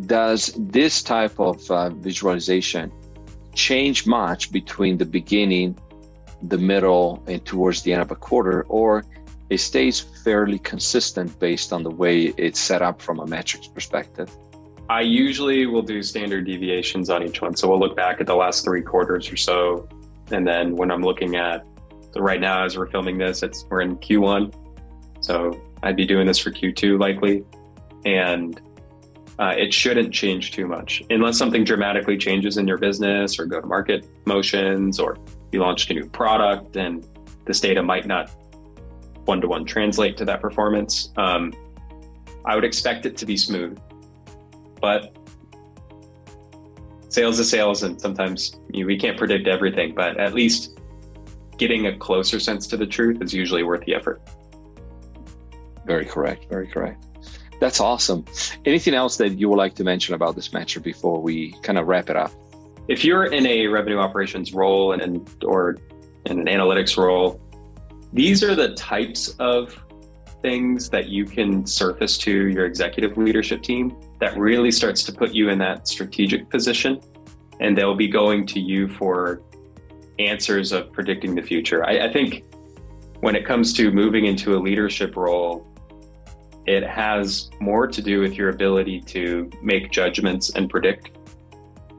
does 0.06 0.54
this 0.56 1.02
type 1.02 1.38
of 1.38 1.70
uh, 1.70 1.90
visualization 1.90 2.92
change 3.54 4.06
much 4.06 4.52
between 4.52 4.96
the 4.96 5.06
beginning, 5.06 5.78
the 6.42 6.58
middle, 6.58 7.22
and 7.26 7.44
towards 7.44 7.82
the 7.82 7.92
end 7.92 8.02
of 8.02 8.10
a 8.10 8.16
quarter, 8.16 8.62
or 8.68 9.04
it 9.50 9.58
stays 9.58 10.00
fairly 10.00 10.58
consistent 10.58 11.38
based 11.38 11.72
on 11.72 11.82
the 11.82 11.90
way 11.90 12.34
it's 12.36 12.60
set 12.60 12.82
up 12.82 13.00
from 13.00 13.20
a 13.20 13.26
metrics 13.26 13.66
perspective? 13.66 14.30
I 14.90 15.02
usually 15.02 15.66
will 15.66 15.82
do 15.82 16.02
standard 16.02 16.46
deviations 16.46 17.10
on 17.10 17.22
each 17.22 17.42
one. 17.42 17.54
So 17.56 17.68
we'll 17.68 17.78
look 17.78 17.96
back 17.96 18.20
at 18.20 18.26
the 18.26 18.34
last 18.34 18.64
three 18.64 18.82
quarters 18.82 19.30
or 19.30 19.36
so. 19.36 19.88
And 20.30 20.46
then 20.46 20.76
when 20.76 20.90
I'm 20.90 21.02
looking 21.02 21.36
at, 21.36 21.66
so 22.12 22.20
right 22.20 22.40
now 22.40 22.64
as 22.64 22.78
we're 22.78 22.90
filming 22.90 23.18
this, 23.18 23.42
it's 23.42 23.64
we're 23.68 23.82
in 23.82 23.96
Q1. 23.96 24.54
So 25.20 25.60
I'd 25.82 25.96
be 25.96 26.06
doing 26.06 26.26
this 26.26 26.38
for 26.38 26.50
Q2 26.50 26.98
likely. 26.98 27.44
And 28.06 28.60
uh, 29.38 29.54
it 29.56 29.72
shouldn't 29.72 30.12
change 30.12 30.52
too 30.52 30.66
much 30.66 31.02
unless 31.10 31.38
something 31.38 31.64
dramatically 31.64 32.16
changes 32.16 32.56
in 32.56 32.66
your 32.66 32.78
business 32.78 33.38
or 33.38 33.46
go 33.46 33.60
to 33.60 33.66
market 33.66 34.06
motions 34.26 34.98
or 34.98 35.16
you 35.52 35.60
launched 35.60 35.90
a 35.90 35.94
new 35.94 36.08
product 36.08 36.76
and 36.76 37.06
this 37.44 37.60
data 37.60 37.80
might 37.82 38.06
not 38.06 38.30
one 39.28 39.40
to 39.42 39.46
one 39.46 39.64
translate 39.64 40.16
to 40.16 40.24
that 40.24 40.40
performance. 40.40 41.12
Um, 41.16 41.52
I 42.44 42.54
would 42.54 42.64
expect 42.64 43.04
it 43.04 43.16
to 43.18 43.26
be 43.26 43.36
smooth, 43.36 43.78
but 44.80 45.14
sales 47.10 47.38
is 47.38 47.48
sales, 47.48 47.82
and 47.82 48.00
sometimes 48.00 48.58
you 48.72 48.82
know, 48.82 48.86
we 48.86 48.98
can't 48.98 49.18
predict 49.18 49.46
everything. 49.46 49.94
But 49.94 50.18
at 50.18 50.34
least 50.34 50.80
getting 51.58 51.86
a 51.86 51.96
closer 51.96 52.40
sense 52.40 52.66
to 52.68 52.76
the 52.76 52.86
truth 52.86 53.20
is 53.20 53.34
usually 53.34 53.62
worth 53.62 53.84
the 53.84 53.94
effort. 53.94 54.22
Very 55.84 56.06
correct. 56.06 56.46
Very 56.48 56.66
correct. 56.66 57.04
That's 57.60 57.80
awesome. 57.80 58.24
Anything 58.64 58.94
else 58.94 59.16
that 59.16 59.38
you 59.38 59.48
would 59.48 59.56
like 59.56 59.74
to 59.74 59.84
mention 59.84 60.14
about 60.14 60.36
this 60.36 60.52
metric 60.52 60.84
before 60.84 61.20
we 61.20 61.52
kind 61.62 61.78
of 61.78 61.86
wrap 61.86 62.08
it 62.08 62.16
up? 62.16 62.30
If 62.86 63.04
you're 63.04 63.26
in 63.26 63.46
a 63.46 63.66
revenue 63.66 63.98
operations 63.98 64.54
role 64.54 64.92
and 64.92 65.28
or 65.44 65.76
in 66.24 66.38
an 66.40 66.46
analytics 66.46 66.96
role, 66.96 67.40
these 68.12 68.42
are 68.42 68.54
the 68.54 68.74
types 68.74 69.34
of 69.38 69.76
things 70.42 70.88
that 70.90 71.08
you 71.08 71.24
can 71.24 71.66
surface 71.66 72.16
to 72.18 72.48
your 72.48 72.64
executive 72.64 73.16
leadership 73.16 73.62
team 73.62 73.96
that 74.20 74.36
really 74.38 74.70
starts 74.70 75.02
to 75.04 75.12
put 75.12 75.34
you 75.34 75.48
in 75.50 75.58
that 75.58 75.88
strategic 75.88 76.48
position. 76.48 77.00
And 77.60 77.76
they'll 77.76 77.96
be 77.96 78.08
going 78.08 78.46
to 78.46 78.60
you 78.60 78.88
for 78.88 79.42
answers 80.18 80.72
of 80.72 80.92
predicting 80.92 81.34
the 81.34 81.42
future. 81.42 81.84
I, 81.84 82.06
I 82.06 82.12
think 82.12 82.44
when 83.20 83.34
it 83.34 83.44
comes 83.44 83.72
to 83.74 83.90
moving 83.90 84.26
into 84.26 84.56
a 84.56 84.58
leadership 84.58 85.16
role, 85.16 85.66
it 86.66 86.86
has 86.86 87.50
more 87.60 87.86
to 87.86 88.02
do 88.02 88.20
with 88.20 88.34
your 88.34 88.50
ability 88.50 89.00
to 89.00 89.50
make 89.62 89.90
judgments 89.90 90.50
and 90.50 90.68
predict. 90.68 91.10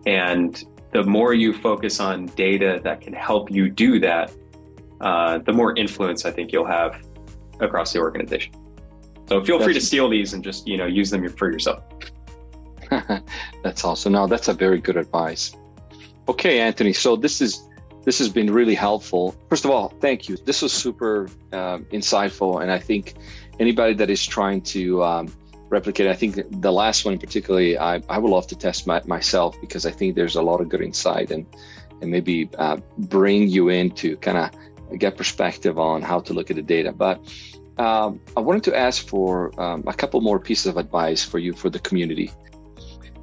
And 0.06 0.64
the 0.94 1.04
more 1.04 1.34
you 1.34 1.54
focus 1.54 2.00
on 2.00 2.28
data 2.28 2.80
that 2.84 3.02
can 3.02 3.14
help 3.14 3.52
you 3.52 3.70
do 3.70 4.00
that, 4.00 4.32
uh, 5.02 5.40
the 5.40 5.54
more 5.54 5.76
influence 5.78 6.26
I 6.26 6.32
think 6.32 6.52
you'll 6.52 6.68
have 6.68 7.02
across 7.60 7.94
the 7.94 8.00
organization. 8.00 8.54
So 9.28 9.44
feel 9.44 9.58
that's, 9.58 9.66
free 9.66 9.74
to 9.74 9.82
steal 9.82 10.10
these 10.10 10.34
and 10.34 10.44
just 10.44 10.68
you 10.68 10.78
know 10.78 10.86
use 10.86 11.10
them 11.10 11.28
for 11.30 11.52
yourself. 11.52 11.84
that's 13.64 13.84
awesome. 13.86 14.14
Now 14.14 14.28
that's 14.28 14.48
a 14.48 14.54
very 14.54 14.80
good 14.80 14.98
advice. 14.98 15.56
Okay, 16.28 16.60
Anthony. 16.60 16.94
So 16.94 17.16
this 17.16 17.42
is 17.42 17.68
this 18.06 18.18
has 18.20 18.30
been 18.30 18.52
really 18.52 18.76
helpful. 18.76 19.36
First 19.50 19.66
of 19.66 19.72
all, 19.72 19.90
thank 20.02 20.28
you. 20.28 20.38
This 20.38 20.62
was 20.62 20.74
super 20.74 21.28
um, 21.54 21.86
insightful, 21.86 22.62
and 22.62 22.72
I 22.72 22.80
think 22.80 23.16
anybody 23.60 23.94
that 23.96 24.10
is 24.10 24.26
trying 24.26 24.62
to 24.62 25.04
um, 25.04 25.34
replicate, 25.70 26.08
I 26.08 26.16
think 26.16 26.40
the 26.62 26.72
last 26.72 27.06
one 27.06 27.18
particularly, 27.20 27.78
I, 27.78 28.02
I 28.10 28.18
would 28.18 28.32
love 28.32 28.48
to 28.48 28.56
test 28.56 28.88
my, 28.88 29.02
myself 29.06 29.60
because 29.62 29.86
I 29.86 29.92
think 29.92 30.16
there's 30.16 30.36
a 30.36 30.42
lot 30.42 30.62
of 30.62 30.70
good 30.70 30.82
insight 30.82 31.32
and 31.32 31.46
and 32.02 32.10
maybe 32.10 32.50
uh, 32.58 32.78
bring 32.98 33.50
you 33.50 33.68
in 33.68 33.92
to 33.92 34.16
kind 34.18 34.38
of 34.38 34.52
get 34.98 35.18
perspective 35.18 35.80
on 35.80 36.02
how 36.02 36.20
to 36.20 36.34
look 36.34 36.50
at 36.50 36.56
the 36.56 36.62
data. 36.62 36.92
But 36.92 37.20
um, 37.78 38.20
I 38.36 38.42
wanted 38.42 38.64
to 38.64 38.78
ask 38.78 39.08
for 39.08 39.60
um, 39.60 39.84
a 39.88 39.94
couple 39.94 40.20
more 40.22 40.40
pieces 40.40 40.68
of 40.68 40.78
advice 40.78 41.24
for 41.24 41.40
you 41.40 41.54
for 41.54 41.70
the 41.70 41.80
community. 41.80 42.32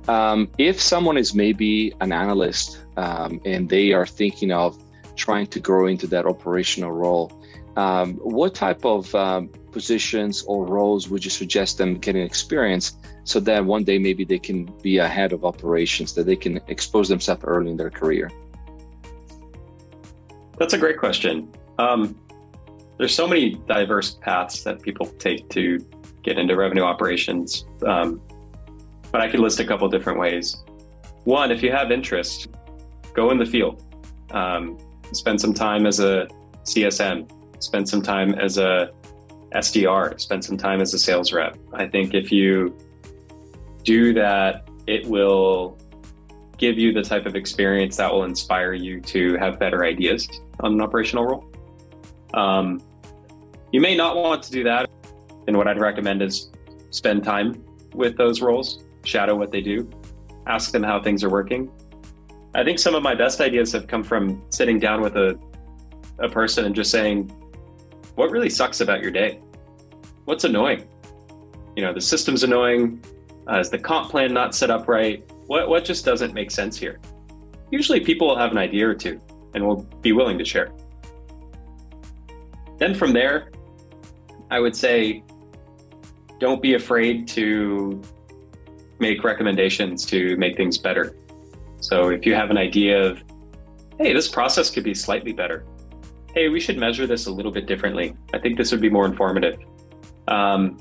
Um, 0.09 0.49
if 0.57 0.81
someone 0.81 1.17
is 1.17 1.35
maybe 1.35 1.93
an 2.01 2.13
analyst 2.13 2.81
um, 2.97 3.41
and 3.45 3.69
they 3.69 3.93
are 3.93 4.07
thinking 4.07 4.53
of 4.53 4.81
trying 5.17 5.49
to 5.49 5.61
grow 5.61 5.87
into 5.87 6.07
that 6.09 6.27
operational 6.27 6.93
role, 6.93 7.33
um, 7.77 8.15
what 8.15 8.55
type 8.55 8.85
of 8.85 9.15
um, 9.15 9.49
positions 9.73 10.43
or 10.47 10.65
roles 10.65 11.11
would 11.11 11.23
you 11.23 11.31
suggest 11.31 11.77
them 11.77 11.99
getting 11.99 12.23
experience 12.23 12.97
so 13.25 13.39
that 13.41 13.65
one 13.65 13.85
day 13.85 13.99
maybe 13.99 14.25
they 14.25 14.39
can 14.39 14.65
be 14.81 14.99
a 14.99 15.09
head 15.09 15.33
of 15.33 15.45
operations, 15.45 16.15
that 16.15 16.25
they 16.25 16.37
can 16.37 16.61
expose 16.69 17.09
themselves 17.09 17.45
early 17.45 17.71
in 17.71 17.77
their 17.77 17.91
career? 17.91 18.31
That's 20.59 20.73
a 20.73 20.79
great 20.79 20.99
question. 20.99 21.53
Um, 21.79 22.19
there's 22.99 23.15
so 23.15 23.29
many 23.29 23.55
diverse 23.67 24.15
paths 24.15 24.65
that 24.65 24.81
people 24.81 25.07
take 25.19 25.49
to 25.51 25.79
get 26.23 26.39
into 26.39 26.57
revenue 26.57 26.83
operations, 26.83 27.67
um, 27.87 28.21
but 29.13 29.21
I 29.21 29.29
could 29.31 29.41
list 29.41 29.61
a 29.61 29.65
couple 29.65 29.87
different 29.89 30.19
ways. 30.19 30.65
One, 31.25 31.51
if 31.51 31.63
you 31.63 31.71
have 31.73 31.91
interest, 31.91 32.49
go 33.13 33.31
in 33.31 33.39
the 33.39 33.45
field. 33.45 33.83
Um, 34.31 34.79
spend 35.13 35.41
some 35.41 35.53
time 35.53 35.87
as 35.87 36.01
a 36.01 36.29
CSM. 36.65 37.31
Spend 37.63 37.89
some 37.89 38.03
time 38.03 38.35
as 38.35 38.59
a 38.59 38.91
SDR. 39.55 40.19
Spend 40.21 40.45
some 40.45 40.57
time 40.57 40.81
as 40.81 40.95
a 40.95 40.99
sales 40.99 41.33
rep. 41.33 41.57
I 41.73 41.87
think 41.87 42.15
if 42.15 42.33
you 42.33 42.77
do 43.83 44.13
that, 44.15 44.69
it 44.87 45.07
will 45.07 45.79
give 46.59 46.79
you 46.79 46.93
the 46.93 47.03
type 47.03 47.27
of 47.27 47.37
experience 47.37 47.97
that 47.97 48.13
will 48.13 48.25
inspire 48.25 48.73
you 48.73 49.01
to 49.03 49.37
have 49.37 49.59
better 49.59 49.85
ideas 49.85 50.29
on 50.61 50.73
an 50.73 50.81
operational 50.81 51.25
role. 51.25 51.53
Um, 52.35 52.83
you 53.73 53.81
may 53.81 53.97
not 53.97 54.17
want 54.17 54.43
to 54.45 54.51
do 54.51 54.65
that. 54.65 54.89
And 55.47 55.57
what 55.57 55.69
I'd 55.69 55.79
recommend 55.79 56.23
is 56.23 56.51
spend 56.91 57.25
time 57.25 57.63
with 57.95 58.17
those 58.17 58.41
roles, 58.41 58.85
shadow 59.05 59.35
what 59.37 59.53
they 59.53 59.61
do, 59.61 59.89
ask 60.47 60.73
them 60.73 60.83
how 60.83 61.01
things 61.01 61.23
are 61.23 61.31
working. 61.31 61.71
I 62.55 62.65
think 62.65 62.79
some 62.79 62.95
of 62.95 63.03
my 63.03 63.15
best 63.15 63.41
ideas 63.41 63.71
have 63.73 63.87
come 63.87 64.03
from 64.03 64.43
sitting 64.51 64.79
down 64.79 65.03
with 65.03 65.17
a, 65.17 65.39
a 66.19 66.29
person 66.29 66.65
and 66.65 66.75
just 66.75 66.91
saying, 66.91 67.29
what 68.15 68.31
really 68.31 68.49
sucks 68.49 68.81
about 68.81 69.03
your 69.03 69.11
day? 69.11 69.41
What's 70.25 70.45
annoying? 70.45 70.89
You 71.77 71.83
know, 71.83 71.93
the 71.93 72.01
system's 72.01 72.43
annoying. 72.43 73.05
Uh, 73.49 73.61
is 73.61 73.71
the 73.71 73.79
comp 73.79 74.11
plan 74.11 74.33
not 74.33 74.55
set 74.55 74.71
up 74.71 74.89
right? 74.89 75.23
What, 75.47 75.69
what 75.69 75.85
just 75.85 76.05
doesn't 76.05 76.35
make 76.35 76.51
sense 76.51 76.77
here? 76.77 77.01
Usually 77.71 78.01
people 78.01 78.29
will 78.29 78.37
have 78.37 78.53
an 78.53 78.59
idea 78.59 78.89
or 78.89 78.95
two 78.95 79.21
and 79.55 79.67
will 79.67 79.83
be 80.03 80.13
willing 80.13 80.39
to 80.39 80.45
share. 80.45 80.73
Then 82.79 82.95
from 82.95 83.13
there, 83.13 83.51
I 84.51 84.61
would 84.61 84.77
say 84.77 85.23
don't 86.39 86.61
be 86.61 86.75
afraid 86.75 87.27
to 87.29 88.03
make 88.99 89.25
recommendations 89.25 90.05
to 90.07 90.37
make 90.37 90.57
things 90.57 90.79
better. 90.79 91.17
So 91.81 92.11
if 92.11 92.27
you 92.27 92.35
have 92.35 92.51
an 92.51 92.59
idea 92.59 93.03
of, 93.03 93.23
hey, 93.99 94.13
this 94.13 94.29
process 94.29 94.71
could 94.71 94.85
be 94.85 94.95
slightly 94.95 95.33
better. 95.33 95.65
Hey, 96.35 96.49
we 96.49 96.61
should 96.61 96.77
measure 96.77 97.07
this 97.07 97.27
a 97.27 97.33
little 97.33 97.53
bit 97.53 97.67
differently. 97.67 98.15
I 98.35 98.39
think 98.39 98.59
this 98.59 98.71
would 98.73 98.81
be 98.81 98.91
more 98.91 99.07
informative. 99.07 99.59
Um, 100.29 100.79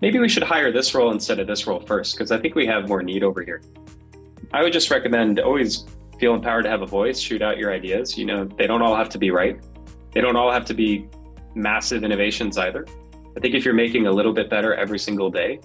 maybe 0.00 0.18
we 0.18 0.28
should 0.28 0.42
hire 0.42 0.72
this 0.72 0.94
role 0.94 1.10
instead 1.12 1.38
of 1.38 1.46
this 1.46 1.66
role 1.66 1.80
first, 1.80 2.14
because 2.14 2.30
I 2.30 2.38
think 2.38 2.54
we 2.54 2.66
have 2.66 2.88
more 2.88 3.02
need 3.02 3.22
over 3.22 3.42
here. 3.42 3.62
I 4.52 4.62
would 4.62 4.72
just 4.72 4.90
recommend 4.90 5.40
always 5.40 5.86
feel 6.18 6.34
empowered 6.34 6.64
to 6.64 6.70
have 6.70 6.82
a 6.82 6.86
voice, 6.86 7.18
shoot 7.18 7.42
out 7.42 7.58
your 7.58 7.72
ideas. 7.72 8.18
You 8.18 8.26
know, 8.26 8.44
they 8.44 8.66
don't 8.66 8.82
all 8.82 8.96
have 8.96 9.08
to 9.10 9.18
be 9.18 9.30
right. 9.30 9.60
They 10.12 10.20
don't 10.20 10.36
all 10.36 10.50
have 10.52 10.64
to 10.66 10.74
be 10.74 11.08
massive 11.54 12.04
innovations 12.04 12.58
either. 12.58 12.86
I 13.36 13.40
think 13.40 13.54
if 13.54 13.64
you're 13.64 13.74
making 13.74 14.06
a 14.06 14.12
little 14.12 14.32
bit 14.32 14.50
better 14.50 14.74
every 14.74 14.98
single 14.98 15.30
day, 15.30 15.60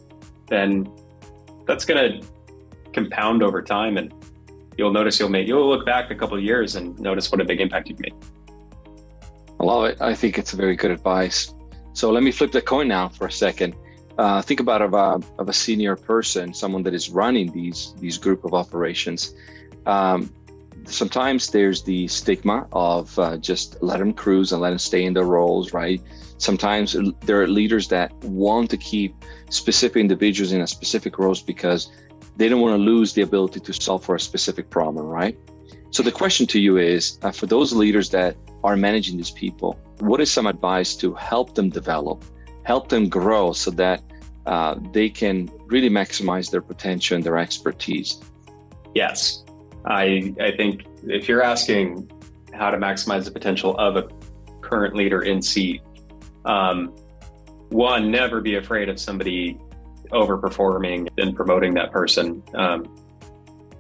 then 0.48 0.90
that's 1.66 1.84
going 1.84 2.22
to 2.22 2.28
compound 2.94 3.44
over 3.44 3.62
time 3.62 3.98
and 3.98 4.14
you'll 4.78 4.92
notice 4.92 5.20
you'll 5.20 5.30
make 5.30 5.48
you'll 5.48 5.68
look 5.68 5.86
back 5.86 6.12
a 6.12 6.16
couple 6.16 6.40
years 6.40 6.76
and 6.76 6.98
notice 7.00 7.32
what 7.32 7.42
a 7.42 7.46
big 7.46 7.60
impact 7.60 7.90
you've 7.90 8.00
made. 8.00 8.14
I 9.60 9.64
love 9.64 9.86
it. 9.86 9.98
I 10.02 10.14
think 10.14 10.38
it's 10.38 10.52
very 10.52 10.76
good 10.76 10.92
advice. 10.92 11.54
So 11.94 12.12
let 12.12 12.24
me 12.24 12.32
flip 12.32 12.52
the 12.52 12.62
coin 12.62 12.88
now 12.88 13.10
for 13.10 13.28
a 13.28 13.32
second. 13.32 13.76
Uh, 14.18 14.42
think 14.42 14.60
about 14.60 14.82
of 14.82 14.94
a, 14.94 15.20
of 15.40 15.50
a 15.50 15.54
senior 15.54 15.96
person, 15.96 16.54
someone 16.54 16.84
that 16.84 16.94
is 16.94 17.10
running 17.10 17.52
these 17.52 17.94
these 18.00 18.18
group 18.18 18.46
of 18.46 18.54
operations. 18.54 19.36
Um, 19.86 20.32
sometimes 20.86 21.48
there's 21.48 21.84
the 21.84 22.08
stigma 22.08 22.68
of 22.72 23.18
uh, 23.20 23.38
just 23.38 23.82
let 23.82 24.00
them 24.00 24.14
cruise 24.14 24.52
and 24.52 24.62
let 24.62 24.70
them 24.70 24.80
stay 24.80 25.04
in 25.04 25.14
their 25.14 25.26
roles, 25.26 25.74
right? 25.74 26.02
Sometimes 26.38 26.96
there 27.22 27.42
are 27.42 27.48
leaders 27.48 27.88
that 27.90 28.14
want 28.24 28.70
to 28.70 28.78
keep 28.78 29.16
specific 29.50 30.00
individuals 30.00 30.52
in 30.52 30.62
a 30.62 30.68
specific 30.68 31.18
roles 31.18 31.42
because 31.42 31.92
they 32.38 32.50
don't 32.50 32.62
want 32.62 32.74
to 32.74 32.84
lose 32.84 33.14
the 33.14 33.22
ability 33.22 33.60
to 33.62 33.74
solve 33.74 34.04
for 34.04 34.16
a 34.16 34.20
specific 34.20 34.70
problem, 34.70 35.06
right? 35.06 35.38
So 35.92 36.04
the 36.04 36.12
question 36.12 36.46
to 36.48 36.60
you 36.60 36.78
is 36.78 37.20
uh, 37.22 37.32
for 37.32 37.46
those 37.46 37.74
leaders 37.74 38.10
that 38.10 38.36
are 38.64 38.76
managing 38.76 39.18
these 39.18 39.32
people, 39.32 39.80
what 40.00 40.20
is 40.20 40.30
some 40.30 40.46
advice 40.46 40.96
to 40.98 41.14
help 41.14 41.56
them 41.56 41.70
develop, 41.70 42.26
help 42.66 42.90
them 42.90 43.08
grow 43.08 43.54
so 43.54 43.72
that 43.72 44.02
uh, 44.46 44.76
they 44.92 45.10
can 45.10 45.50
really 45.68 45.90
maximize 45.90 46.52
their 46.52 46.62
potential 46.62 47.16
and 47.16 47.24
their 47.24 47.38
expertise? 47.38 48.20
Yes, 48.94 49.44
I 49.86 50.34
I 50.40 50.52
think 50.58 50.86
if 51.04 51.30
you're 51.30 51.44
asking 51.44 52.12
how 52.54 52.70
to 52.70 52.78
maximize 52.78 53.26
the 53.26 53.32
potential 53.32 53.78
of 53.78 53.96
a 53.96 54.08
current 54.62 54.96
leader 54.96 55.22
in 55.22 55.42
seat, 55.42 55.82
um, 56.46 56.94
one, 57.70 58.12
never 58.12 58.42
be 58.42 58.56
afraid 58.56 58.90
of 58.90 59.00
somebody 59.00 59.60
overperforming 60.12 61.10
and 61.18 61.36
promoting 61.36 61.74
that 61.74 61.92
person 61.92 62.42
um, 62.54 62.86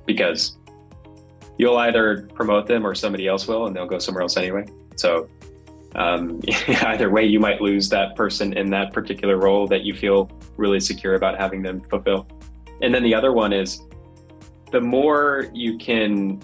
because 0.06 0.58
you'll 1.58 1.78
either 1.78 2.28
promote 2.34 2.68
them 2.68 2.86
or 2.86 2.94
somebody 2.96 3.28
else 3.28 3.48
will 3.48 3.68
and 3.68 3.76
they'll 3.76 3.86
go 3.86 4.00
somewhere 4.00 4.24
else 4.24 4.36
anyway. 4.36 4.66
So 4.96 5.30
um, 5.96 6.42
either 6.68 7.10
way, 7.10 7.26
you 7.26 7.40
might 7.40 7.62
lose 7.62 7.90
that 7.90 8.16
person 8.16 8.54
in 8.54 8.70
that 8.72 8.94
particular 8.94 9.38
role 9.38 9.68
that 9.68 9.84
you 9.84 9.94
feel 9.94 10.30
really 10.58 10.80
secure 10.80 11.16
about 11.16 11.40
having 11.40 11.62
them 11.62 11.82
fulfill. 11.82 12.28
And 12.82 12.94
then 12.94 13.04
the 13.04 13.16
other 13.16 13.32
one 13.32 13.54
is 13.54 13.82
the 14.72 14.82
more 14.82 15.50
you 15.54 15.78
can 15.78 16.42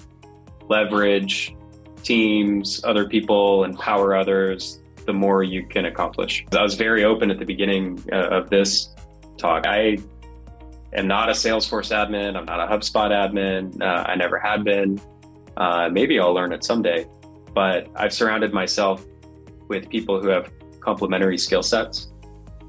leverage 0.69 1.55
teams, 2.03 2.81
other 2.83 3.07
people, 3.07 3.63
empower 3.63 4.15
others, 4.15 4.81
the 5.05 5.13
more 5.13 5.43
you 5.43 5.65
can 5.65 5.85
accomplish. 5.85 6.45
I 6.51 6.61
was 6.61 6.75
very 6.75 7.03
open 7.03 7.31
at 7.31 7.39
the 7.39 7.45
beginning 7.45 8.03
uh, 8.11 8.27
of 8.29 8.49
this 8.49 8.95
talk. 9.37 9.65
I 9.67 9.97
am 10.93 11.07
not 11.07 11.29
a 11.29 11.33
Salesforce 11.33 11.91
admin. 11.91 12.35
I'm 12.35 12.45
not 12.45 12.59
a 12.59 12.71
HubSpot 12.71 13.11
admin. 13.11 13.81
Uh, 13.81 14.05
I 14.07 14.15
never 14.15 14.39
had 14.39 14.63
been. 14.63 15.01
Uh, 15.57 15.89
maybe 15.91 16.19
I'll 16.19 16.33
learn 16.33 16.53
it 16.53 16.63
someday. 16.63 17.05
But 17.53 17.89
I've 17.95 18.13
surrounded 18.13 18.53
myself 18.53 19.05
with 19.71 19.89
people 19.89 20.21
who 20.21 20.27
have 20.27 20.51
complementary 20.81 21.37
skill 21.37 21.63
sets 21.63 22.11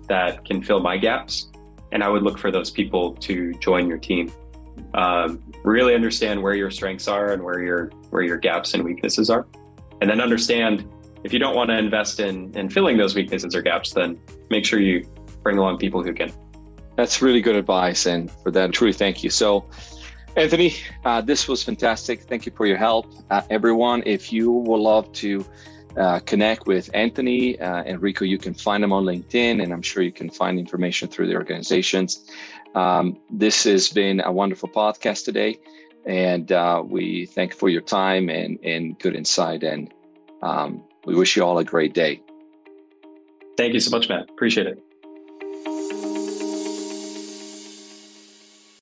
that 0.09 0.45
can 0.45 0.63
fill 0.63 0.81
my 0.81 0.97
gaps. 0.97 1.51
And 1.91 2.03
I 2.03 2.09
would 2.09 2.23
look 2.23 2.39
for 2.39 2.51
those 2.51 2.71
people 2.71 3.15
to 3.27 3.53
join 3.55 3.89
your 3.89 3.99
team. 3.99 4.33
Um, 4.95 5.43
really 5.65 5.95
understand 5.95 6.43
where 6.43 6.55
your 6.55 6.71
strengths 6.71 7.09
are 7.09 7.33
and 7.33 7.43
where 7.43 7.61
your 7.69 7.91
where 8.11 8.23
your 8.23 8.39
gaps 8.39 8.73
and 8.75 8.83
weaknesses 8.83 9.29
are, 9.29 9.47
and 10.01 10.09
then 10.09 10.21
understand 10.21 10.89
if 11.25 11.33
you 11.33 11.39
don't 11.39 11.55
want 11.55 11.69
to 11.73 11.77
invest 11.77 12.21
in 12.21 12.57
in 12.59 12.71
filling 12.71 12.97
those 12.97 13.15
weaknesses 13.15 13.55
or 13.55 13.63
gaps, 13.63 13.93
then 13.93 14.19
make 14.49 14.65
sure 14.65 14.81
you 14.81 15.07
bring 15.43 15.59
along 15.59 15.77
people 15.79 16.03
who 16.03 16.15
can. 16.15 16.33
That's 16.97 17.21
really 17.21 17.43
good 17.43 17.57
advice, 17.57 18.07
and 18.07 18.31
for 18.43 18.51
that, 18.53 18.73
truly 18.73 18.95
thank 18.95 19.23
you. 19.25 19.31
So, 19.31 19.67
Anthony, 20.37 20.75
uh, 21.05 21.21
this 21.21 21.49
was 21.49 21.63
fantastic. 21.63 22.23
Thank 22.23 22.47
you 22.47 22.53
for 22.53 22.67
your 22.67 22.79
help, 22.79 23.07
uh, 23.31 23.43
everyone. 23.51 24.03
If 24.07 24.33
you 24.33 24.51
would 24.51 24.81
love 24.81 25.13
to 25.25 25.45
uh, 25.97 26.21
connect 26.21 26.67
with 26.67 26.91
Anthony 26.95 27.59
uh, 27.61 27.85
Enrico, 27.85 28.25
you 28.25 28.39
can 28.39 28.55
find 28.55 28.83
them 28.83 28.93
on 28.93 29.05
LinkedIn, 29.05 29.63
and 29.63 29.73
I'm 29.73 29.83
sure 29.83 30.03
you 30.03 30.13
can 30.13 30.31
find 30.31 30.59
information 30.59 31.09
through 31.09 31.27
the 31.27 31.35
organizations. 31.35 32.31
Um, 32.75 33.19
this 33.31 33.65
has 33.65 33.89
been 33.89 34.21
a 34.21 34.33
wonderful 34.33 34.69
podcast 34.69 35.25
today, 35.25 35.59
and 36.07 36.51
uh, 36.53 36.83
we 36.85 37.27
thank 37.27 37.53
you 37.53 37.59
for 37.59 37.69
your 37.69 37.83
time 37.83 38.29
and, 38.31 38.59
and 38.65 38.99
good 38.99 39.15
insight. 39.15 39.63
And 39.63 39.93
um, 40.43 40.83
we 41.05 41.15
wish 41.15 41.37
you 41.37 41.45
all 41.45 41.59
a 41.59 41.65
great 41.65 41.95
day. 41.95 42.23
Thank 43.57 43.75
you 43.75 43.81
so 43.81 43.91
much, 43.91 44.09
Matt. 44.09 44.31
Appreciate 44.31 44.67
it. 44.67 44.83